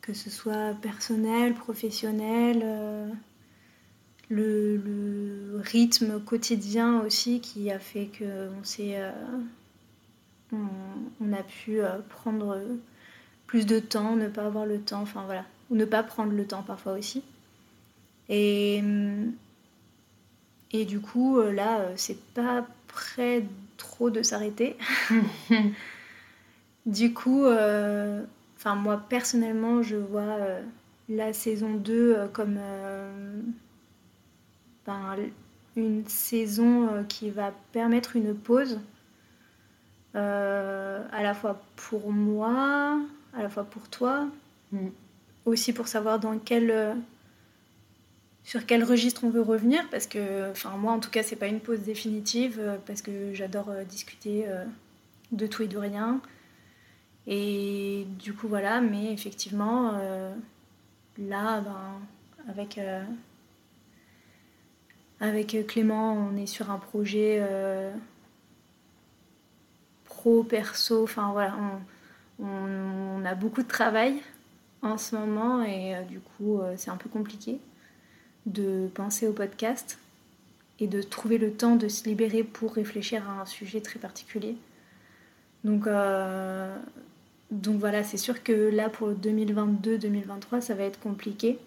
que 0.00 0.12
ce 0.12 0.28
soit 0.28 0.74
personnel, 0.82 1.54
professionnel, 1.54 2.64
le, 4.28 5.60
rythme 5.62 6.20
quotidien 6.20 7.00
aussi 7.02 7.40
qui 7.40 7.70
a 7.70 7.78
fait 7.78 8.10
qu'on 8.18 8.64
s'est. 8.64 8.94
euh, 8.96 9.12
on, 10.52 10.56
on 11.20 11.32
a 11.32 11.42
pu 11.42 11.80
prendre 12.08 12.60
plus 13.46 13.66
de 13.66 13.78
temps, 13.78 14.16
ne 14.16 14.26
pas 14.26 14.46
avoir 14.46 14.66
le 14.66 14.80
temps, 14.80 15.02
enfin 15.02 15.22
voilà, 15.26 15.44
ou 15.70 15.76
ne 15.76 15.84
pas 15.84 16.02
prendre 16.02 16.32
le 16.32 16.44
temps 16.44 16.62
parfois 16.62 16.94
aussi. 16.94 17.22
Et, 18.30 18.78
hum, 18.82 19.32
et 20.72 20.84
du 20.86 21.00
coup, 21.00 21.38
euh, 21.38 21.52
là, 21.52 21.80
euh, 21.80 21.92
c'est 21.96 22.22
pas 22.32 22.64
près 22.88 23.44
trop 23.76 24.08
de 24.10 24.22
s'arrêter. 24.22 24.76
Du 26.86 27.12
coup, 27.12 27.44
euh, 27.44 28.22
enfin 28.56 28.74
moi 28.74 29.02
personnellement, 29.08 29.82
je 29.82 29.96
vois 29.96 30.22
euh, 30.22 30.62
la 31.10 31.32
saison 31.32 31.74
2 31.74 32.14
euh, 32.16 32.26
comme 32.26 32.56
euh, 32.58 33.40
ben, 34.86 35.16
une 35.76 36.06
saison 36.08 36.88
euh, 36.88 37.02
qui 37.02 37.28
va 37.30 37.52
permettre 37.72 38.16
une 38.16 38.34
pause 38.34 38.80
euh, 40.16 41.04
à 41.12 41.22
la 41.22 41.34
fois 41.34 41.60
pour 41.76 42.10
moi, 42.12 42.98
à 43.36 43.42
la 43.42 43.48
fois 43.48 43.64
pour 43.64 43.88
toi, 43.88 44.26
Mm. 44.72 44.88
aussi 45.46 45.72
pour 45.72 45.88
savoir 45.88 46.20
dans 46.20 46.38
quel 46.38 46.70
euh, 46.70 46.94
sur 48.44 48.66
quel 48.66 48.84
registre 48.84 49.24
on 49.24 49.30
veut 49.30 49.42
revenir 49.42 49.88
parce 49.90 50.06
que 50.06 50.50
enfin 50.50 50.70
moi 50.76 50.92
en 50.92 51.00
tout 51.00 51.10
cas 51.10 51.22
c'est 51.22 51.36
pas 51.36 51.46
une 51.46 51.60
pause 51.60 51.80
définitive 51.80 52.58
euh, 52.58 52.76
parce 52.86 53.02
que 53.02 53.34
j'adore 53.34 53.70
euh, 53.70 53.84
discuter 53.84 54.44
euh, 54.48 54.64
de 55.32 55.46
tout 55.46 55.62
et 55.62 55.68
de 55.68 55.78
rien. 55.78 56.20
Et 57.26 58.06
du 58.18 58.32
coup 58.34 58.48
voilà 58.48 58.80
mais 58.80 59.12
effectivement 59.12 59.92
là 61.18 61.60
ben 61.60 62.00
avec 65.20 65.66
Clément 65.68 66.14
on 66.14 66.36
est 66.36 66.46
sur 66.46 66.70
un 66.70 66.78
projet 66.78 67.46
pro 70.06 70.42
perso 70.42 71.04
enfin 71.04 71.30
voilà 71.32 71.54
on, 72.40 73.24
a 73.24 73.34
beaucoup 73.34 73.62
de 73.62 73.68
travail 73.68 74.14
en 74.80 74.96
ce 74.96 75.14
moment 75.14 75.62
et 75.62 76.02
du 76.08 76.20
coup 76.20 76.62
c'est 76.76 76.90
un 76.90 76.96
peu 76.96 77.10
compliqué 77.10 77.60
de 78.46 78.88
penser 78.94 79.26
au 79.26 79.32
podcast 79.32 79.98
et 80.80 80.86
de 80.86 81.02
trouver 81.02 81.38
le 81.38 81.52
temps 81.52 81.76
de 81.76 81.88
se 81.88 82.04
libérer 82.04 82.42
pour 82.42 82.74
réfléchir 82.74 83.28
à 83.28 83.42
un 83.42 83.46
sujet 83.46 83.80
très 83.80 83.98
particulier. 83.98 84.56
Donc, 85.64 85.86
euh, 85.86 86.74
donc 87.50 87.78
voilà, 87.78 88.02
c'est 88.02 88.16
sûr 88.16 88.42
que 88.42 88.52
là 88.52 88.88
pour 88.88 89.10
2022-2023 89.10 90.60
ça 90.60 90.74
va 90.74 90.84
être 90.84 91.00
compliqué. 91.00 91.58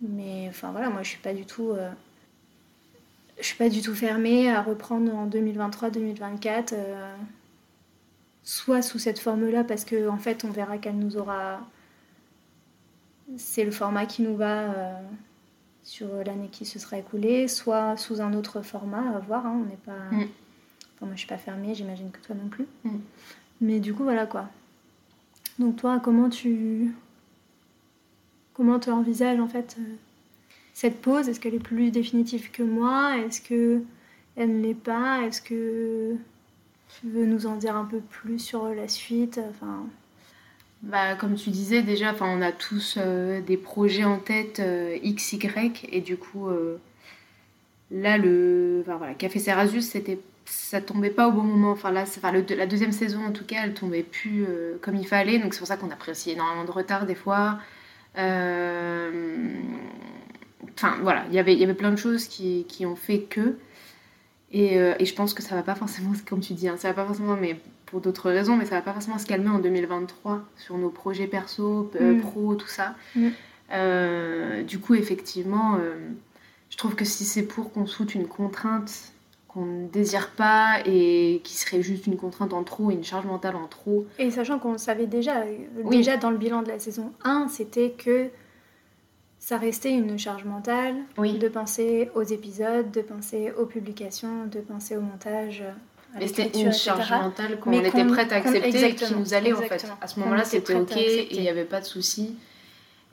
Mais 0.00 0.46
enfin 0.48 0.70
voilà, 0.70 0.90
moi 0.90 1.02
je 1.02 1.08
suis 1.10 1.18
pas 1.18 1.34
du 1.34 1.44
tout, 1.46 1.70
euh, 1.70 1.90
je 3.38 3.44
suis 3.44 3.56
pas 3.56 3.68
du 3.68 3.82
tout 3.82 3.94
fermée 3.94 4.50
à 4.50 4.62
reprendre 4.62 5.12
en 5.14 5.26
2023-2024, 5.28 6.74
euh, 6.74 7.14
soit 8.44 8.82
sous 8.82 8.98
cette 8.98 9.18
forme-là 9.18 9.64
parce 9.64 9.84
que 9.84 10.08
en 10.08 10.18
fait 10.18 10.44
on 10.44 10.50
verra 10.50 10.78
qu'elle 10.78 10.98
nous 10.98 11.16
aura, 11.16 11.60
c'est 13.36 13.64
le 13.64 13.70
format 13.72 14.06
qui 14.06 14.22
nous 14.22 14.36
va. 14.36 15.00
Sur 15.84 16.08
l'année 16.24 16.48
qui 16.50 16.64
se 16.64 16.78
sera 16.78 16.98
écoulée, 16.98 17.46
soit 17.46 17.96
sous 17.96 18.20
un 18.20 18.32
autre 18.34 18.62
format, 18.62 19.16
à 19.16 19.18
voir. 19.20 19.46
hein, 19.46 19.60
on 19.62 19.68
n'est 19.68 19.76
pas. 19.76 20.10
Mm. 20.10 20.28
Enfin, 20.96 21.06
moi, 21.06 21.10
je 21.14 21.18
suis 21.20 21.28
pas 21.28 21.38
fermée, 21.38 21.74
j'imagine 21.74 22.10
que 22.10 22.18
toi 22.20 22.34
non 22.34 22.48
plus. 22.48 22.66
Mm. 22.84 22.98
Mais 23.60 23.80
du 23.80 23.94
coup, 23.94 24.02
voilà 24.02 24.26
quoi. 24.26 24.48
Donc, 25.58 25.76
toi, 25.76 26.00
comment 26.02 26.28
tu. 26.28 26.92
Comment 28.54 28.78
tu 28.78 28.90
envisages 28.90 29.40
en 29.40 29.48
fait 29.48 29.76
euh, 29.80 29.94
cette 30.72 31.00
pause? 31.02 31.28
Est-ce 31.28 31.40
qu'elle 31.40 31.54
est 31.54 31.58
plus 31.58 31.90
définitive 31.90 32.50
que 32.50 32.62
moi? 32.62 33.18
Est-ce 33.18 33.40
que 33.40 33.82
elle 34.36 34.58
ne 34.58 34.62
l'est 34.62 34.74
pas? 34.74 35.22
Est-ce 35.22 35.42
que 35.42 36.14
tu 37.00 37.08
veux 37.08 37.26
nous 37.26 37.46
en 37.46 37.56
dire 37.56 37.76
un 37.76 37.84
peu 37.84 37.98
plus 37.98 38.38
sur 38.38 38.68
la 38.68 38.88
suite? 38.88 39.40
Enfin, 39.50 39.86
Bah, 40.84 41.14
comme 41.16 41.34
tu 41.34 41.50
disais 41.50 41.82
déjà, 41.82 42.14
on 42.20 42.40
a 42.42 42.52
tous 42.52 42.96
euh, 42.98 43.40
des 43.40 43.56
projets 43.56 44.04
en 44.04 44.18
tête 44.18 44.60
euh, 44.60 44.96
X, 45.02 45.32
Y, 45.32 45.86
et 45.90 46.00
du 46.00 46.16
coup, 46.16 46.48
euh, 46.48 46.78
là, 47.90 48.18
le 48.18 48.82
voilà, 48.86 49.14
Café 49.14 49.38
Cerasus, 49.38 49.82
c'était, 49.82 50.18
ça 50.44 50.80
tombait 50.80 51.10
pas 51.10 51.28
au 51.28 51.32
bon 51.32 51.42
moment. 51.42 51.70
Enfin, 51.72 51.90
là, 51.90 52.04
la 52.56 52.66
deuxième 52.66 52.92
saison, 52.92 53.24
en 53.24 53.32
tout 53.32 53.44
cas, 53.44 53.62
elle 53.64 53.74
tombait 53.74 54.02
plus 54.02 54.46
comme 54.82 54.96
il 54.96 55.06
fallait, 55.06 55.38
donc 55.38 55.54
c'est 55.54 55.58
pour 55.60 55.68
ça 55.68 55.76
qu'on 55.76 55.90
a 55.90 55.96
pris 55.96 56.10
aussi 56.12 56.30
énormément 56.32 56.64
de 56.64 56.70
retard 56.70 57.06
des 57.06 57.14
fois. 57.14 57.58
Enfin, 60.76 60.96
voilà, 61.02 61.24
il 61.28 61.34
y 61.34 61.38
avait- 61.38 61.54
il 61.54 61.58
y 61.60 61.64
avait 61.64 61.74
plein 61.74 61.90
de 61.92 61.96
choses 61.96 62.26
qui, 62.28 62.66
ont 62.86 62.96
fait 62.96 63.20
que. 63.20 63.56
Et, 64.52 64.76
et 64.76 65.04
je 65.06 65.14
pense 65.14 65.34
que 65.34 65.42
ça 65.42 65.54
va 65.56 65.62
pas 65.62 65.74
forcément, 65.74 66.12
comme 66.28 66.40
tu 66.40 66.54
dis, 66.54 66.68
hein, 66.68 66.76
ça 66.78 66.88
va 66.88 66.94
pas 66.94 67.06
forcément, 67.06 67.36
mais 67.36 67.58
pour 67.86 68.00
d'autres 68.00 68.30
raisons, 68.30 68.56
mais 68.56 68.64
ça 68.64 68.76
va 68.76 68.82
pas 68.82 68.92
forcément 68.92 69.18
se 69.18 69.26
calmer 69.26 69.48
en 69.50 69.58
2023 69.58 70.42
sur 70.56 70.76
nos 70.78 70.90
projets 70.90 71.26
perso, 71.26 71.90
euh, 72.00 72.14
Mm. 72.14 72.20
pro, 72.20 72.54
tout 72.54 72.66
ça. 72.68 72.94
Mm. 73.14 73.28
Euh, 73.72 74.62
du 74.62 74.78
coup, 74.78 74.94
effectivement, 74.94 75.76
euh, 75.76 75.94
je 76.70 76.76
trouve 76.76 76.94
que 76.94 77.04
si 77.04 77.24
c'est 77.24 77.42
pour 77.44 77.72
qu'on 77.72 77.86
soute 77.86 78.14
une 78.14 78.26
contrainte 78.26 79.12
qu'on 79.48 79.64
ne 79.66 79.86
désire 79.88 80.30
pas 80.30 80.78
et 80.84 81.40
qui 81.44 81.54
serait 81.54 81.80
juste 81.82 82.06
une 82.08 82.16
contrainte 82.16 82.52
en 82.52 82.64
trop, 82.64 82.90
une 82.90 83.04
charge 83.04 83.24
mentale 83.26 83.54
en 83.54 83.66
trop, 83.68 84.04
Et 84.18 84.30
sachant 84.32 84.58
qu'on 84.58 84.72
le 84.72 84.78
savait 84.78 85.06
déjà, 85.06 85.44
Oui. 85.84 85.96
déjà 85.98 86.16
dans 86.16 86.30
le 86.30 86.38
bilan 86.38 86.62
de 86.62 86.68
la 86.68 86.78
saison 86.80 87.12
1, 87.22 87.46
c'était 87.48 87.90
que 87.92 88.28
ça 89.38 89.56
restait 89.58 89.92
une 89.92 90.18
charge 90.18 90.44
mentale 90.44 90.96
Oui. 91.18 91.38
de 91.38 91.48
penser 91.48 92.10
aux 92.16 92.22
épisodes, 92.22 92.90
de 92.90 93.00
penser 93.02 93.52
aux 93.56 93.66
publications, 93.66 94.46
de 94.46 94.58
penser 94.60 94.96
au 94.96 95.00
montage. 95.02 95.62
Et 96.20 96.28
c'était 96.28 96.44
une 96.60 96.68
etc. 96.68 96.72
charge 96.72 97.10
mentale 97.10 97.58
qu'on 97.60 97.70
Mais 97.70 97.78
était 97.86 98.04
prête 98.04 98.32
à 98.32 98.36
accepter 98.36 98.88
et 98.90 98.94
qui 98.94 99.14
nous 99.14 99.34
allait 99.34 99.52
en 99.52 99.60
fait. 99.62 99.84
À 100.00 100.06
ce 100.06 100.20
moment-là, 100.20 100.42
était 100.42 100.50
c'était 100.60 100.74
ok 100.76 100.96
et 100.96 101.34
il 101.34 101.40
n'y 101.40 101.48
avait 101.48 101.64
pas 101.64 101.80
de 101.80 101.86
souci. 101.86 102.36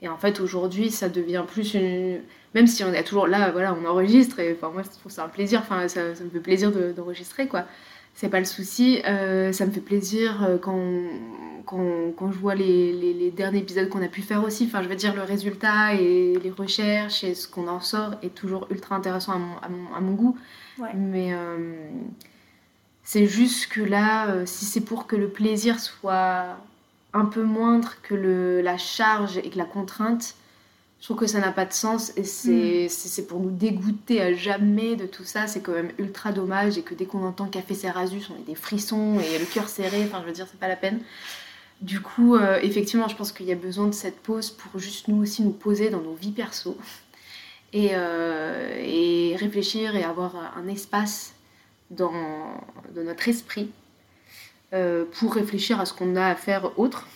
Et 0.04 0.08
en 0.10 0.18
fait, 0.18 0.40
aujourd'hui, 0.40 0.90
ça 0.92 1.10
devient 1.10 1.44
plus 1.48 1.74
une. 1.74 2.20
Même 2.54 2.68
si 2.68 2.84
on 2.84 2.92
est 2.94 3.04
toujours 3.04 3.28
là, 3.28 3.50
voilà, 3.52 3.74
on 3.82 3.88
enregistre 3.88 4.40
et 4.40 4.54
enfin, 4.54 4.72
moi, 4.74 4.82
je 4.84 4.90
trouve 5.00 5.12
ça 5.12 5.24
un 5.24 5.30
plaisir. 5.30 5.62
Enfin, 5.62 5.88
ça, 5.88 6.16
ça 6.16 6.24
me 6.24 6.30
fait 6.30 6.40
plaisir 6.40 6.72
de- 6.72 6.92
d'enregistrer 6.92 7.48
quoi. 7.48 7.66
C'est 8.14 8.28
pas 8.30 8.40
le 8.40 8.46
souci. 8.46 9.02
Euh, 9.08 9.52
ça 9.54 9.66
me 9.66 9.72
fait 9.72 9.80
plaisir 9.80 10.44
euh, 10.44 10.58
quand, 10.58 10.82
quand, 11.66 12.12
quand 12.18 12.32
je 12.32 12.38
vois 12.38 12.56
les, 12.56 12.92
les, 12.92 13.14
les 13.14 13.32
derniers 13.32 13.60
épisodes 13.60 13.88
qu'on 13.90 14.04
a 14.04 14.10
pu 14.10 14.22
faire 14.22 14.44
aussi. 14.44 14.66
Enfin, 14.66 14.84
je 14.84 14.90
veux 14.90 14.96
dire, 14.96 15.16
le 15.16 15.22
résultat 15.24 15.94
et 15.94 16.38
les 16.44 16.50
recherches 16.52 17.24
et 17.24 17.34
ce 17.36 17.48
qu'on 17.48 17.68
en 17.70 17.80
sort 17.80 18.16
est 18.22 18.36
toujours 18.36 18.68
ultra 18.70 18.96
intéressant 18.96 19.32
à 19.34 19.38
mon, 19.38 19.56
à 19.62 19.70
mon, 19.70 19.96
à 19.96 20.02
mon 20.02 20.12
goût. 20.14 20.38
Ouais. 20.78 20.90
Mais 20.94 21.30
euh, 21.34 21.74
c'est 23.04 23.28
juste 23.28 23.68
que 23.68 23.82
là, 23.82 24.30
euh, 24.30 24.46
si 24.46 24.66
c'est 24.66 24.82
pour 24.82 25.08
que 25.08 25.16
le 25.16 25.30
plaisir 25.30 25.80
soit 25.80 26.58
un 27.14 27.26
peu 27.26 27.44
moindre 27.44 27.96
que 28.04 28.16
le, 28.16 28.62
la 28.62 28.78
charge 28.78 29.38
et 29.38 29.50
que 29.50 29.58
la 29.58 29.66
contrainte, 29.66 30.36
je 31.00 31.08
trouve 31.08 31.18
que 31.18 31.28
ça 31.28 31.40
n'a 31.40 31.52
pas 31.52 31.66
de 31.66 31.74
sens 31.74 32.14
et 32.16 32.24
c'est 32.24 32.88
c'est 32.88 33.26
pour 33.26 33.40
nous 33.40 33.50
dégoûter 33.50 34.22
à 34.22 34.34
jamais 34.34 34.96
de 34.96 35.08
tout 35.08 35.24
ça. 35.24 35.48
C'est 35.48 35.62
quand 35.62 35.72
même 35.72 35.92
ultra 35.98 36.32
dommage 36.32 36.78
et 36.78 36.84
que 36.84 36.94
dès 36.94 37.06
qu'on 37.06 37.26
entend 37.26 37.48
Café 37.48 37.74
Cerasus, 37.74 38.30
on 38.30 38.36
a 38.36 38.46
des 38.46 38.54
frissons 38.54 39.20
et 39.20 39.40
le 39.40 39.46
cœur 39.46 39.68
serré. 39.68 40.04
Enfin, 40.04 40.20
je 40.22 40.28
veux 40.28 40.32
dire, 40.32 40.46
c'est 40.50 40.60
pas 40.60 40.68
la 40.68 40.76
peine. 40.76 41.02
Du 41.82 42.02
coup, 42.02 42.36
euh, 42.36 42.60
effectivement, 42.62 43.08
je 43.08 43.16
pense 43.16 43.32
qu'il 43.32 43.48
y 43.48 43.52
a 43.52 43.56
besoin 43.56 43.88
de 43.88 43.94
cette 43.94 44.20
pause 44.20 44.52
pour 44.52 44.80
juste 44.80 45.08
nous 45.08 45.24
aussi 45.24 45.42
nous 45.42 45.52
poser 45.52 45.90
dans 45.90 46.02
nos 46.02 46.14
vies 46.14 46.32
perso 46.32 46.78
et, 47.74 47.90
euh, 47.94 48.76
et 48.78 49.36
réfléchir 49.38 49.96
et 49.96 50.04
avoir 50.04 50.54
un 50.56 50.68
espace 50.68 51.34
dans, 51.92 52.12
notre 52.96 53.28
esprit 53.28 53.70
euh, 54.74 55.06
pour 55.20 55.36
réfléchir 55.36 55.80
à 55.80 55.86
ce 55.86 55.94
qu'on 55.94 56.16
a 56.16 56.28
à 56.28 56.36
faire 56.36 56.80
autre. 56.80 57.08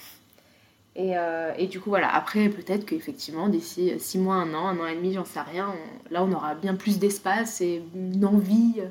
Euh, 0.98 1.54
et, 1.58 1.68
du 1.68 1.80
coup, 1.80 1.90
voilà, 1.90 2.14
après, 2.14 2.48
peut-être 2.50 2.86
qu'effectivement, 2.86 3.50
d'ici 3.50 3.94
six 4.00 4.18
mois, 4.18 4.36
un 4.36 4.54
an, 4.54 4.68
un 4.68 4.80
an 4.80 4.88
et 4.88 4.96
demi, 4.96 5.14
j'en 5.14 5.26
sais 5.26 5.42
rien, 5.42 5.74
là, 6.12 6.24
on 6.24 6.32
aura 6.32 6.56
bien 6.56 6.76
plus 6.76 7.00
d'espace 7.00 7.60
et 7.62 7.82
une 7.96 8.26
envie 8.26 8.82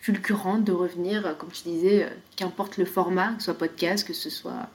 fulgurante 0.00 0.64
de 0.64 0.72
revenir, 0.72 1.36
comme 1.38 1.50
je 1.52 1.62
disais, 1.62 2.08
qu'importe 2.34 2.78
le 2.78 2.84
format, 2.84 3.34
que 3.34 3.38
ce 3.38 3.44
soit 3.46 3.54
podcast, 3.54 4.06
que 4.06 4.12
ce 4.12 4.30
soit 4.30 4.68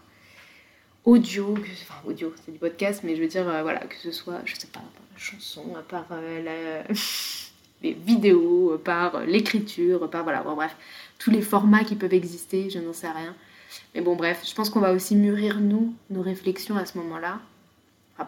audio, 1.04 1.54
que, 1.56 1.70
enfin 1.84 2.02
audio, 2.06 2.34
c'est 2.46 2.52
du 2.54 2.60
podcast, 2.60 3.02
mais 3.04 3.18
je 3.18 3.22
veux 3.22 3.28
dire, 3.28 3.44
voilà, 3.44 3.80
que 3.80 3.96
ce 3.98 4.12
soit, 4.12 4.40
je 4.46 4.56
sais 4.56 4.68
pas, 4.68 4.80
la 4.80 5.18
chanson, 5.18 5.64
par 5.90 6.06
la, 6.12 6.84
les 7.84 7.94
vidéos, 7.94 8.80
par 8.84 9.22
l'écriture, 9.22 10.10
par 10.10 10.24
voilà, 10.24 10.42
bon, 10.42 10.56
bref, 10.56 10.76
tous 11.20 11.32
les 11.32 11.42
formats 11.42 11.84
qui 11.84 11.96
peuvent 11.96 12.14
exister, 12.14 12.70
je 12.70 12.80
n'en 12.80 12.94
sais 12.94 13.10
rien. 13.10 13.36
Mais 13.94 14.02
bon, 14.02 14.16
bref, 14.16 14.44
je 14.48 14.54
pense 14.56 14.70
qu'on 14.70 14.80
va 14.80 14.94
aussi 14.94 15.16
mûrir, 15.16 15.60
nous, 15.60 15.94
nos 16.10 16.22
réflexions 16.22 16.76
à 16.78 16.86
ce 16.86 16.98
moment-là, 16.98 17.40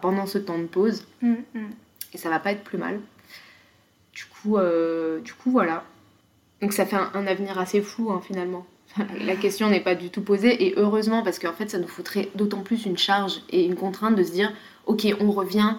pendant 0.01 0.25
ce 0.25 0.37
temps 0.37 0.57
de 0.59 0.65
pause. 0.65 1.05
Mm, 1.21 1.35
mm. 1.53 1.69
Et 2.13 2.17
ça 2.17 2.29
va 2.29 2.39
pas 2.39 2.51
être 2.51 2.63
plus 2.63 2.77
mal. 2.77 2.99
Du 4.13 4.25
coup, 4.25 4.57
euh, 4.57 5.19
du 5.21 5.33
coup 5.33 5.51
voilà. 5.51 5.83
Donc 6.61 6.73
ça 6.73 6.85
fait 6.85 6.97
un, 6.97 7.27
avenir 7.27 7.57
assez 7.57 7.81
flou, 7.81 8.11
hein, 8.11 8.21
finalement. 8.23 8.65
La 9.19 9.35
question 9.35 9.69
n'est 9.69 9.79
pas 9.79 9.95
du 9.95 10.09
tout 10.09 10.21
posée, 10.21 10.65
et 10.65 10.73
heureusement, 10.75 11.23
parce 11.23 11.37
qu'en 11.39 11.53
fait, 11.53 11.69
ça 11.69 11.77
nous 11.77 11.87
foutrait 11.87 12.29
d'autant 12.35 12.61
plus 12.61 12.85
une 12.85 12.97
charge 12.97 13.41
et 13.49 13.63
une 13.63 13.75
contrainte 13.75 14.15
de 14.15 14.23
se 14.23 14.31
dire, 14.31 14.51
ok, 14.87 15.07
on 15.19 15.31
revient 15.31 15.75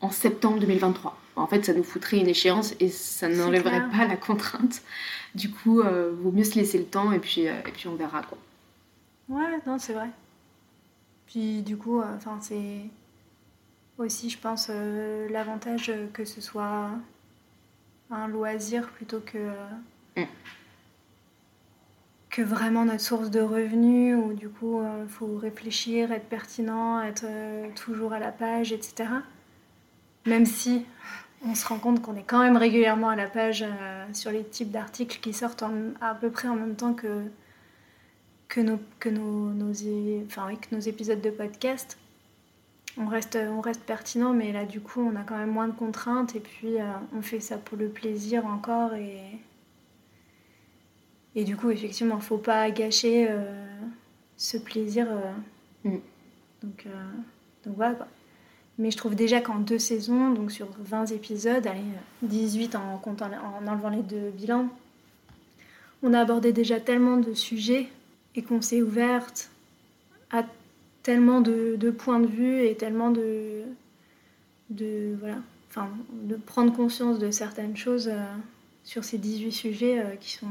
en 0.00 0.10
septembre 0.10 0.58
2023 0.60 1.18
en 1.36 1.46
fait, 1.46 1.64
ça 1.64 1.72
nous 1.72 1.82
foutrait 1.82 2.18
une 2.18 2.28
échéance 2.28 2.74
et 2.80 2.88
ça 2.88 3.28
n'enlèverait 3.28 3.88
pas 3.90 4.06
la 4.06 4.16
contrainte. 4.16 4.82
Du 5.34 5.50
coup, 5.50 5.80
euh, 5.80 6.12
vaut 6.16 6.30
mieux 6.30 6.44
se 6.44 6.54
laisser 6.54 6.78
le 6.78 6.84
temps 6.84 7.10
et 7.12 7.18
puis, 7.18 7.48
euh, 7.48 7.58
et 7.66 7.72
puis 7.72 7.88
on 7.88 7.96
verra 7.96 8.22
quoi. 8.22 8.38
Ouais, 9.28 9.60
non, 9.66 9.78
c'est 9.78 9.94
vrai. 9.94 10.08
Puis 11.26 11.62
du 11.62 11.76
coup, 11.76 12.00
euh, 12.00 12.04
c'est 12.40 12.82
aussi, 13.98 14.30
je 14.30 14.38
pense, 14.38 14.70
l'avantage 15.30 15.92
que 16.12 16.24
ce 16.24 16.40
soit 16.40 16.90
un 18.10 18.28
loisir 18.28 18.88
plutôt 18.90 19.20
que. 19.20 19.50
Mm. 20.16 20.26
que 22.30 22.42
vraiment 22.42 22.84
notre 22.84 23.00
source 23.00 23.30
de 23.30 23.40
revenus, 23.40 24.16
où 24.16 24.34
du 24.34 24.48
coup 24.48 24.80
il 25.02 25.08
faut 25.08 25.36
réfléchir, 25.36 26.12
être 26.12 26.28
pertinent, 26.28 27.02
être 27.02 27.26
toujours 27.74 28.12
à 28.12 28.20
la 28.20 28.30
page, 28.30 28.72
etc. 28.72 29.08
Même 30.26 30.46
si 30.46 30.86
on 31.46 31.54
se 31.54 31.66
rend 31.66 31.78
compte 31.78 32.00
qu'on 32.02 32.16
est 32.16 32.22
quand 32.22 32.42
même 32.42 32.56
régulièrement 32.56 33.10
à 33.10 33.16
la 33.16 33.28
page 33.28 33.62
euh, 33.62 34.04
sur 34.12 34.30
les 34.30 34.44
types 34.44 34.70
d'articles 34.70 35.18
qui 35.20 35.32
sortent 35.32 35.64
à 36.00 36.14
peu 36.14 36.30
près 36.30 36.48
en 36.48 36.56
même 36.56 36.74
temps 36.74 36.94
que, 36.94 37.24
que, 38.48 38.60
nos, 38.60 38.78
que, 38.98 39.08
nos, 39.08 39.52
enfin, 40.26 40.48
nos 40.72 40.80
épisodes 40.80 41.20
de 41.20 41.30
podcast. 41.30 41.98
On 42.96 43.06
reste, 43.06 43.36
on 43.36 43.60
reste 43.60 43.82
pertinent, 43.82 44.32
mais 44.32 44.52
là, 44.52 44.64
du 44.64 44.80
coup, 44.80 45.00
on 45.00 45.16
a 45.16 45.22
quand 45.22 45.36
même 45.36 45.50
moins 45.50 45.66
de 45.66 45.72
contraintes 45.72 46.36
et 46.36 46.40
puis 46.40 46.80
euh, 46.80 46.84
on 47.14 47.22
fait 47.22 47.40
ça 47.40 47.58
pour 47.58 47.76
le 47.76 47.88
plaisir 47.88 48.46
encore. 48.46 48.94
Et, 48.94 49.20
et 51.34 51.44
du 51.44 51.56
coup, 51.56 51.70
effectivement, 51.70 52.14
il 52.14 52.18
ne 52.18 52.22
faut 52.22 52.38
pas 52.38 52.70
gâcher 52.70 53.26
euh, 53.28 53.64
ce 54.36 54.56
plaisir. 54.56 55.08
Mm. 55.82 55.96
Donc, 56.62 56.86
donc 57.66 57.76
voilà 57.76 57.94
quoi. 57.94 58.06
Mais 58.78 58.90
je 58.90 58.96
trouve 58.96 59.14
déjà 59.14 59.40
qu'en 59.40 59.58
deux 59.58 59.78
saisons, 59.78 60.30
donc 60.30 60.50
sur 60.50 60.68
20 60.80 61.06
épisodes, 61.12 61.66
allez, 61.66 61.80
18 62.22 62.74
en, 62.74 63.00
en 63.04 63.66
enlevant 63.68 63.90
les 63.90 64.02
deux 64.02 64.30
bilans, 64.30 64.68
on 66.02 66.12
a 66.12 66.20
abordé 66.20 66.52
déjà 66.52 66.80
tellement 66.80 67.16
de 67.16 67.34
sujets 67.34 67.88
et 68.34 68.42
qu'on 68.42 68.60
s'est 68.60 68.82
ouverte 68.82 69.50
à 70.30 70.44
tellement 71.02 71.40
de, 71.40 71.90
points 71.90 72.20
de 72.20 72.26
vue 72.26 72.66
et 72.66 72.74
tellement 72.76 73.10
de, 73.10 73.62
de, 74.70 75.14
voilà, 75.20 75.36
enfin, 75.70 75.88
de 76.12 76.36
prendre 76.36 76.72
conscience 76.72 77.18
de 77.18 77.30
certaines 77.30 77.76
choses 77.76 78.08
euh, 78.08 78.20
sur 78.84 79.04
ces 79.04 79.18
18 79.18 79.52
sujets 79.52 80.00
euh, 80.00 80.16
qui 80.16 80.32
sont 80.32 80.46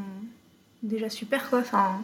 déjà 0.81 1.09
super 1.09 1.49
quoi. 1.49 1.59
Enfin, 1.59 2.01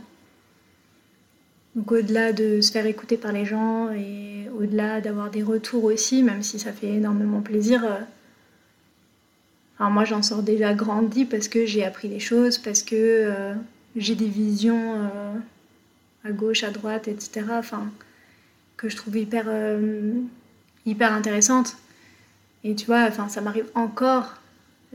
donc 1.80 1.94
au-delà 1.94 2.34
de 2.34 2.60
se 2.60 2.74
faire 2.74 2.86
écouter 2.86 3.16
par 3.16 3.32
les 3.32 3.46
gens 3.46 3.90
et 3.94 4.50
au-delà 4.58 5.00
d'avoir 5.00 5.30
des 5.30 5.44
retours 5.44 5.86
aussi, 5.86 6.24
même 6.24 6.44
si 6.44 6.60
ça 6.60 6.74
fait 6.74 6.88
énormément 6.88 7.40
plaisir, 7.40 7.86
euh, 7.86 8.00
enfin, 9.78 9.90
moi 9.90 10.04
j'en 10.04 10.22
sors 10.22 10.44
déjà 10.44 10.74
grandi 10.74 11.24
parce 11.24 11.48
que 11.48 11.66
j'ai 11.66 11.86
appris 11.86 12.10
des 12.10 12.20
choses, 12.20 12.58
parce 12.58 12.84
que 12.84 12.96
euh, 12.98 13.54
j'ai 13.96 14.16
des 14.16 14.28
visions 14.28 14.96
euh, 14.96 15.34
à 16.26 16.32
gauche, 16.32 16.66
à 16.66 16.70
droite, 16.70 17.08
etc. 17.08 17.46
Enfin, 17.52 17.90
que 18.76 18.90
je 18.90 18.98
trouve 18.98 19.16
hyper, 19.16 19.46
hyper 20.86 21.14
intéressantes. 21.14 21.78
Et 22.66 22.76
tu 22.76 22.88
vois, 22.88 23.06
enfin, 23.08 23.30
ça 23.30 23.40
m'arrive 23.40 23.68
encore, 23.74 24.36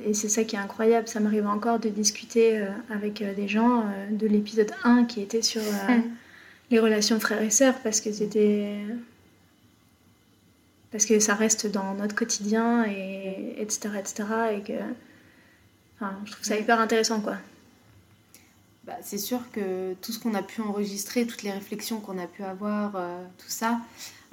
et 0.04 0.12
c'est 0.12 0.28
ça 0.28 0.44
qui 0.44 0.56
est 0.56 0.58
incroyable, 0.58 1.08
ça 1.08 1.20
m'arrive 1.20 1.46
encore 1.46 1.78
de 1.78 1.88
discuter 1.88 2.62
avec 2.90 3.24
des 3.36 3.48
gens 3.48 3.84
de 4.10 4.26
l'épisode 4.26 4.72
1 4.84 5.04
qui 5.04 5.22
était 5.22 5.42
sur 5.42 5.62
les 6.70 6.78
relations 6.78 7.20
frères 7.20 7.42
et 7.42 7.50
sœurs 7.50 7.78
parce 7.82 8.00
que 8.00 8.12
c'était 8.12 8.78
parce 10.90 11.06
que 11.06 11.18
ça 11.18 11.34
reste 11.34 11.66
dans 11.66 11.94
notre 11.94 12.14
quotidien 12.14 12.84
et 12.84 13.56
etc 13.58 13.90
etc 13.98 14.24
et 14.56 14.60
que 14.62 14.78
enfin, 15.96 16.18
je 16.24 16.32
trouve 16.32 16.44
ça 16.44 16.56
hyper 16.56 16.80
intéressant 16.80 17.20
quoi. 17.20 17.36
Bah, 18.84 18.96
c'est 19.02 19.18
sûr 19.18 19.40
que 19.50 19.94
tout 20.02 20.12
ce 20.12 20.18
qu'on 20.18 20.34
a 20.34 20.42
pu 20.42 20.60
enregistrer 20.60 21.26
toutes 21.26 21.42
les 21.42 21.52
réflexions 21.52 22.00
qu'on 22.00 22.18
a 22.18 22.26
pu 22.26 22.42
avoir 22.42 22.96
euh, 22.96 23.24
tout 23.38 23.48
ça 23.48 23.80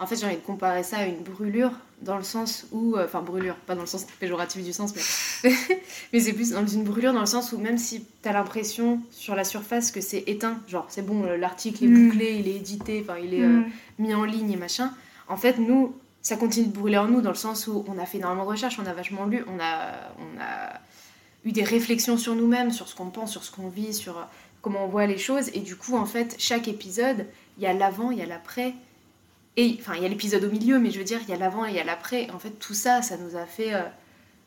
en 0.01 0.07
fait, 0.07 0.15
j'ai 0.15 0.25
envie 0.25 0.35
de 0.35 0.41
comparer 0.41 0.81
ça 0.81 0.97
à 0.97 1.05
une 1.05 1.21
brûlure, 1.21 1.73
dans 2.01 2.17
le 2.17 2.23
sens 2.23 2.65
où. 2.71 2.95
Euh, 2.95 3.05
enfin, 3.05 3.21
brûlure, 3.21 3.55
pas 3.55 3.75
dans 3.75 3.81
le 3.81 3.87
sens 3.87 4.05
péjoratif 4.19 4.63
du 4.63 4.73
sens, 4.73 4.93
mais. 4.95 5.51
mais 6.13 6.19
c'est 6.19 6.33
plus 6.33 6.51
dans 6.51 6.65
une 6.65 6.83
brûlure 6.83 7.13
dans 7.13 7.21
le 7.21 7.25
sens 7.25 7.51
où 7.51 7.57
même 7.57 7.77
si 7.77 8.05
t'as 8.21 8.33
l'impression 8.33 9.01
sur 9.11 9.35
la 9.35 9.43
surface 9.43 9.91
que 9.91 10.01
c'est 10.01 10.23
éteint, 10.27 10.59
genre 10.67 10.85
c'est 10.89 11.05
bon, 11.05 11.23
l'article 11.23 11.83
est 11.85 11.87
mm. 11.87 12.09
bouclé, 12.09 12.37
il 12.39 12.47
est 12.47 12.55
édité, 12.55 13.03
enfin, 13.03 13.19
il 13.19 13.33
est 13.33 13.43
euh, 13.43 13.59
mm. 13.59 13.71
mis 13.99 14.13
en 14.13 14.23
ligne 14.23 14.51
et 14.51 14.57
machin, 14.57 14.93
en 15.27 15.37
fait, 15.37 15.57
nous, 15.57 15.95
ça 16.21 16.35
continue 16.35 16.67
de 16.67 16.73
brûler 16.73 16.97
en 16.97 17.07
nous 17.07 17.21
dans 17.21 17.29
le 17.29 17.35
sens 17.35 17.67
où 17.67 17.85
on 17.87 17.97
a 17.97 18.05
fait 18.05 18.17
énormément 18.17 18.45
de 18.45 18.49
recherches, 18.49 18.79
on 18.79 18.85
a 18.85 18.93
vachement 18.93 19.25
lu, 19.25 19.43
on 19.47 19.59
a, 19.59 19.91
on 20.19 20.41
a 20.41 20.79
eu 21.45 21.51
des 21.51 21.63
réflexions 21.63 22.17
sur 22.17 22.35
nous-mêmes, 22.35 22.71
sur 22.71 22.87
ce 22.87 22.95
qu'on 22.95 23.09
pense, 23.09 23.31
sur 23.31 23.43
ce 23.43 23.51
qu'on 23.51 23.69
vit, 23.69 23.93
sur 23.93 24.27
comment 24.61 24.85
on 24.85 24.87
voit 24.87 25.07
les 25.07 25.17
choses, 25.17 25.49
et 25.53 25.59
du 25.59 25.75
coup, 25.75 25.95
en 25.95 26.05
fait, 26.05 26.35
chaque 26.37 26.67
épisode, 26.67 27.25
il 27.57 27.63
y 27.63 27.67
a 27.67 27.73
l'avant, 27.73 28.11
il 28.11 28.19
y 28.19 28.21
a 28.21 28.27
l'après 28.27 28.75
et 29.57 29.77
enfin, 29.79 29.95
il 29.95 30.03
y 30.03 30.05
a 30.05 30.09
l'épisode 30.09 30.43
au 30.43 30.49
milieu, 30.49 30.79
mais 30.79 30.91
je 30.91 30.97
veux 30.97 31.03
dire, 31.03 31.19
il 31.23 31.29
y 31.29 31.33
a 31.33 31.37
l'avant 31.37 31.65
et 31.65 31.69
il 31.69 31.75
y 31.75 31.79
a 31.79 31.83
l'après. 31.83 32.29
En 32.31 32.39
fait, 32.39 32.51
tout 32.51 32.73
ça, 32.73 33.01
ça 33.01 33.17
nous 33.17 33.35
a 33.35 33.45
fait 33.45 33.73
euh, 33.73 33.81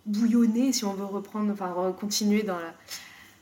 bouillonner, 0.06 0.72
si 0.72 0.84
on 0.84 0.94
veut 0.94 1.04
reprendre, 1.04 1.52
enfin, 1.52 1.94
continuer 1.98 2.42
dans, 2.42 2.58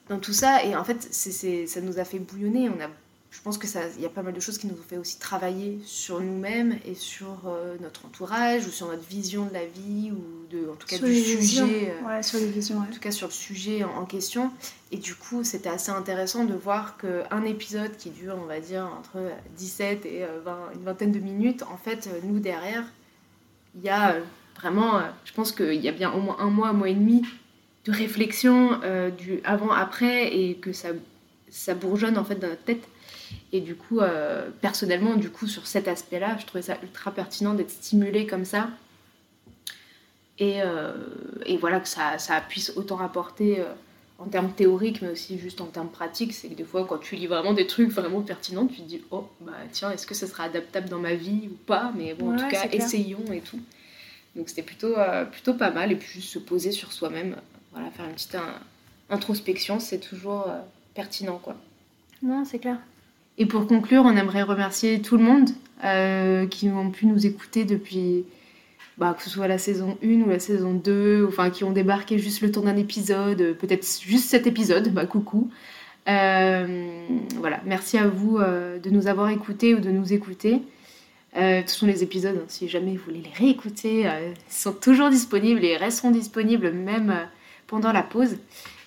dans 0.09 0.19
tout 0.19 0.33
ça. 0.33 0.65
Et 0.65 0.75
en 0.75 0.83
fait, 0.85 1.03
ça 1.13 1.81
nous 1.81 1.99
a 1.99 2.05
fait 2.05 2.19
bouillonner. 2.19 2.69
On 2.69 2.81
a 2.81 2.89
je 3.33 3.41
pense 3.41 3.57
que 3.57 3.67
ça, 3.67 3.81
il 3.97 4.03
y 4.03 4.07
a 4.07 4.11
pas 4.11 4.23
mal 4.23 4.35
de 4.35 4.41
choses 4.41 4.59
qui 4.59 4.67
nous 4.67 4.75
ont 4.75 4.87
fait 4.87 4.99
aussi 4.99 5.19
travailler 5.19 5.79
sur 5.87 6.21
nous-mêmes 6.21 6.79
et 6.85 6.95
sur 6.95 7.39
euh, 7.47 7.77
notre 7.81 8.05
entourage 8.05 8.67
ou 8.67 8.71
sur 8.71 8.89
notre 8.89 9.09
vision 9.09 9.47
de 9.47 9.55
la 9.55 9.65
vie 9.65 10.13
ou 10.13 10.47
de, 10.55 10.71
en 10.71 10.75
tout 10.75 10.87
cas 10.87 10.99
du 10.99 11.15
sujet. 11.15 11.95
Euh, 11.99 12.07
ouais, 12.07 12.23
sur 12.23 12.39
les 12.39 12.51
visions. 12.51 12.79
En 12.79 12.93
tout 12.93 13.01
cas 13.01 13.11
sur 13.11 13.29
le 13.29 13.33
sujet 13.33 13.85
en, 13.85 14.05
question. 14.05 14.53
Et 14.91 14.99
du 14.99 15.15
coup, 15.15 15.45
c'était 15.45 15.71
assez 15.71 15.91
intéressant 15.91 16.45
de 16.45 16.53
voir 16.53 16.99
qu'un 16.99 17.45
épisode 17.45 17.97
qui 17.97 18.11
dure, 18.11 18.37
on 18.39 18.45
va 18.45 18.61
dire, 18.61 18.87
entre 18.99 19.19
17 19.57 20.05
et 20.05 20.27
20, 20.45 20.51
euh, 20.53 20.57
une 20.75 20.85
vingtaine 20.85 21.13
de 21.13 21.19
minutes, 21.19 21.63
en 21.63 21.79
fait, 21.79 22.11
nous 22.25 22.39
derrière, 22.39 22.85
il 23.75 23.83
y 23.83 23.89
a 23.89 24.17
vraiment, 24.57 25.01
je 25.25 25.33
pense 25.33 25.53
qu'il 25.53 25.81
y 25.81 25.89
a 25.89 25.93
bien 25.93 26.13
au 26.13 26.21
moins 26.21 26.37
un 26.39 26.51
mois, 26.51 26.69
un 26.69 26.75
mois 26.75 26.91
et 26.91 26.95
demi 26.95 27.23
de 27.87 27.93
réflexion 27.93 28.79
du 29.17 29.41
avant-après 29.45 30.37
et 30.37 30.57
que 30.57 30.75
ça, 30.75 30.89
ça 31.51 31.75
bourgeonne 31.75 32.19
en 32.19 32.25
fait 32.25 32.35
dans 32.35 32.49
notre 32.49 32.65
tête 32.65 32.87
et 33.53 33.61
du 33.61 33.75
coup, 33.75 34.01
euh, 34.01 34.49
personnellement, 34.63 35.17
du 35.17 35.29
coup, 35.29 35.47
sur 35.47 35.67
cet 35.67 35.87
aspect-là, 35.87 36.39
je 36.41 36.47
trouvais 36.47 36.63
ça 36.63 36.79
ultra 36.83 37.11
pertinent 37.11 37.53
d'être 37.53 37.71
stimulé 37.71 38.27
comme 38.27 38.47
ça. 38.47 38.71
Et, 40.39 40.63
euh, 40.63 40.95
et 41.45 41.59
voilà, 41.59 41.79
que 41.81 41.89
ça, 41.89 42.19
ça, 42.19 42.41
puisse 42.41 42.73
autant 42.77 42.99
apporter 42.99 43.61
euh, 43.61 43.67
en 44.19 44.25
termes 44.25 44.51
théoriques, 44.51 45.03
mais 45.03 45.11
aussi 45.11 45.39
juste 45.39 45.61
en 45.61 45.67
termes 45.67 45.91
pratiques. 45.91 46.33
C'est 46.33 46.49
que 46.49 46.55
des 46.55 46.65
fois, 46.65 46.87
quand 46.87 46.97
tu 46.97 47.15
lis 47.15 47.27
vraiment 47.27 47.53
des 47.53 47.67
trucs 47.67 47.91
vraiment 47.91 48.23
pertinents, 48.23 48.67
tu 48.67 48.77
te 48.77 48.89
dis, 48.89 49.03
oh, 49.11 49.29
bah 49.43 49.53
tiens, 49.71 49.91
est-ce 49.91 50.07
que 50.07 50.15
ça 50.15 50.27
sera 50.27 50.45
adaptable 50.45 50.89
dans 50.89 50.99
ma 50.99 51.15
vie 51.15 51.51
ou 51.51 51.57
pas? 51.67 51.93
Mais 51.95 52.15
bon, 52.15 52.35
en 52.35 52.39
tout 52.39 52.49
cas, 52.49 52.69
essayons 52.73 53.31
et 53.33 53.41
tout. 53.41 53.61
Donc 54.35 54.49
c'était 54.49 54.63
plutôt, 54.63 54.95
plutôt 55.31 55.53
pas 55.53 55.71
mal. 55.71 55.93
Et 55.93 55.97
puis 55.97 56.09
juste 56.09 56.33
se 56.33 56.39
poser 56.39 56.73
sur 56.73 56.91
soi-même, 56.91 57.37
voilà, 57.73 57.91
faire 57.91 58.07
une 58.07 58.15
petite 58.15 58.37
introspection, 59.11 59.79
c'est 59.79 60.01
toujours 60.01 60.47
pertinent, 60.95 61.37
quoi. 61.37 61.55
Non, 62.23 62.47
c'est 62.47 62.59
clair. 62.59 62.79
Et 63.39 63.47
pour 63.47 63.67
conclure, 63.67 64.03
on 64.05 64.17
aimerait 64.17 64.43
remercier 64.43 65.01
tout 65.01 65.17
le 65.17 65.25
monde 65.25 65.51
euh, 65.85 66.47
qui 66.47 66.69
ont 66.69 66.91
pu 66.91 67.07
nous 67.07 67.27
écouter 67.27 67.65
depuis, 67.65 68.25
bah, 68.99 69.15
que 69.17 69.23
ce 69.25 69.31
soit 69.31 69.49
la 69.49 69.59
saison 69.59 69.97
1 70.05 70.07
ou 70.21 70.29
la 70.29 70.39
saison 70.39 70.75
2, 70.75 71.27
enfin 71.29 71.51
qui 71.51 71.65
ont 71.65 71.73
débarqué 71.73 72.19
juste 72.19 72.43
le 72.43 72.51
temps 72.51 72.61
d'un 72.61 72.77
épisode, 72.77 73.57
peut-être 73.59 73.87
juste 74.03 74.29
cet 74.29 74.47
épisode, 74.47 74.93
bah 74.93 75.07
coucou. 75.07 75.51
Euh, 76.09 77.07
voilà, 77.39 77.61
merci 77.65 77.97
à 77.97 78.09
vous 78.09 78.39
euh, 78.39 78.79
de 78.79 78.91
nous 78.91 79.07
avoir 79.07 79.31
écoutés 79.31 79.75
ou 79.75 79.81
de 79.81 79.91
nous 79.91 80.13
écouter. 80.13 80.63
Euh, 81.37 81.63
tous 81.63 81.87
les 81.87 82.03
épisodes, 82.03 82.37
hein, 82.37 82.47
si 82.49 82.69
jamais 82.69 82.97
vous 82.97 83.05
voulez 83.05 83.23
les 83.23 83.33
réécouter, 83.33 84.07
euh, 84.07 84.33
sont 84.51 84.73
toujours 84.73 85.09
disponibles 85.11 85.65
et 85.65 85.77
resteront 85.77 86.11
disponibles 86.11 86.73
même 86.73 87.15
pendant 87.67 87.93
la 87.93 88.03
pause. 88.03 88.37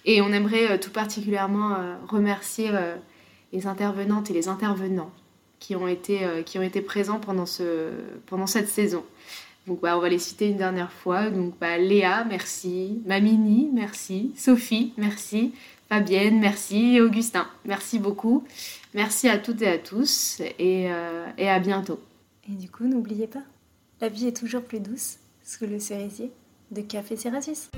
Et 0.06 0.22
on 0.22 0.32
aimerait 0.32 0.80
tout 0.80 0.92
particulièrement 0.92 1.78
remercier 2.08 2.70
les 3.54 3.68
intervenantes 3.68 4.30
et 4.30 4.34
les 4.34 4.48
intervenants 4.48 5.12
qui 5.60 5.76
ont 5.76 5.88
été, 5.88 6.44
qui 6.46 6.60
ont 6.60 6.62
été 6.62 6.82
présents 6.82 7.20
pendant, 7.20 7.46
ce, 7.46 7.92
pendant 8.26 8.48
cette 8.48 8.70
saison. 8.70 9.04
Donc 9.68 9.82
bah, 9.82 9.98
on 9.98 10.02
va 10.02 10.10
les 10.10 10.20
citer 10.20 10.50
une 10.50 10.58
dernière 10.58 10.92
fois. 10.92 11.30
Donc 11.30 11.58
bah, 11.60 11.78
Léa, 11.78 12.26
merci. 12.26 13.02
Mamini, 13.06 13.70
merci. 13.74 14.34
Sophie, 14.36 14.94
merci. 14.98 15.54
Fabienne, 15.90 16.40
merci. 16.40 17.00
Augustin, 17.00 17.48
merci 17.64 18.00
beaucoup. 18.00 18.44
Merci 18.94 19.30
à 19.30 19.38
toutes 19.38 19.62
et 19.62 19.68
à 19.68 19.78
tous 19.78 20.42
et, 20.60 20.90
et 21.38 21.50
à 21.50 21.60
bientôt. 21.60 22.00
Et 22.48 22.54
du 22.54 22.70
coup, 22.70 22.86
n'oubliez 22.86 23.28
pas, 23.28 23.44
la 24.02 24.10
vie 24.10 24.28
est 24.28 24.38
toujours 24.38 24.62
plus 24.62 24.80
douce 24.80 25.18
sous 25.44 25.66
le 25.66 25.80
cerisier 25.80 26.32
de 26.72 26.82
Café 26.82 27.16
Cerasus. 27.16 27.70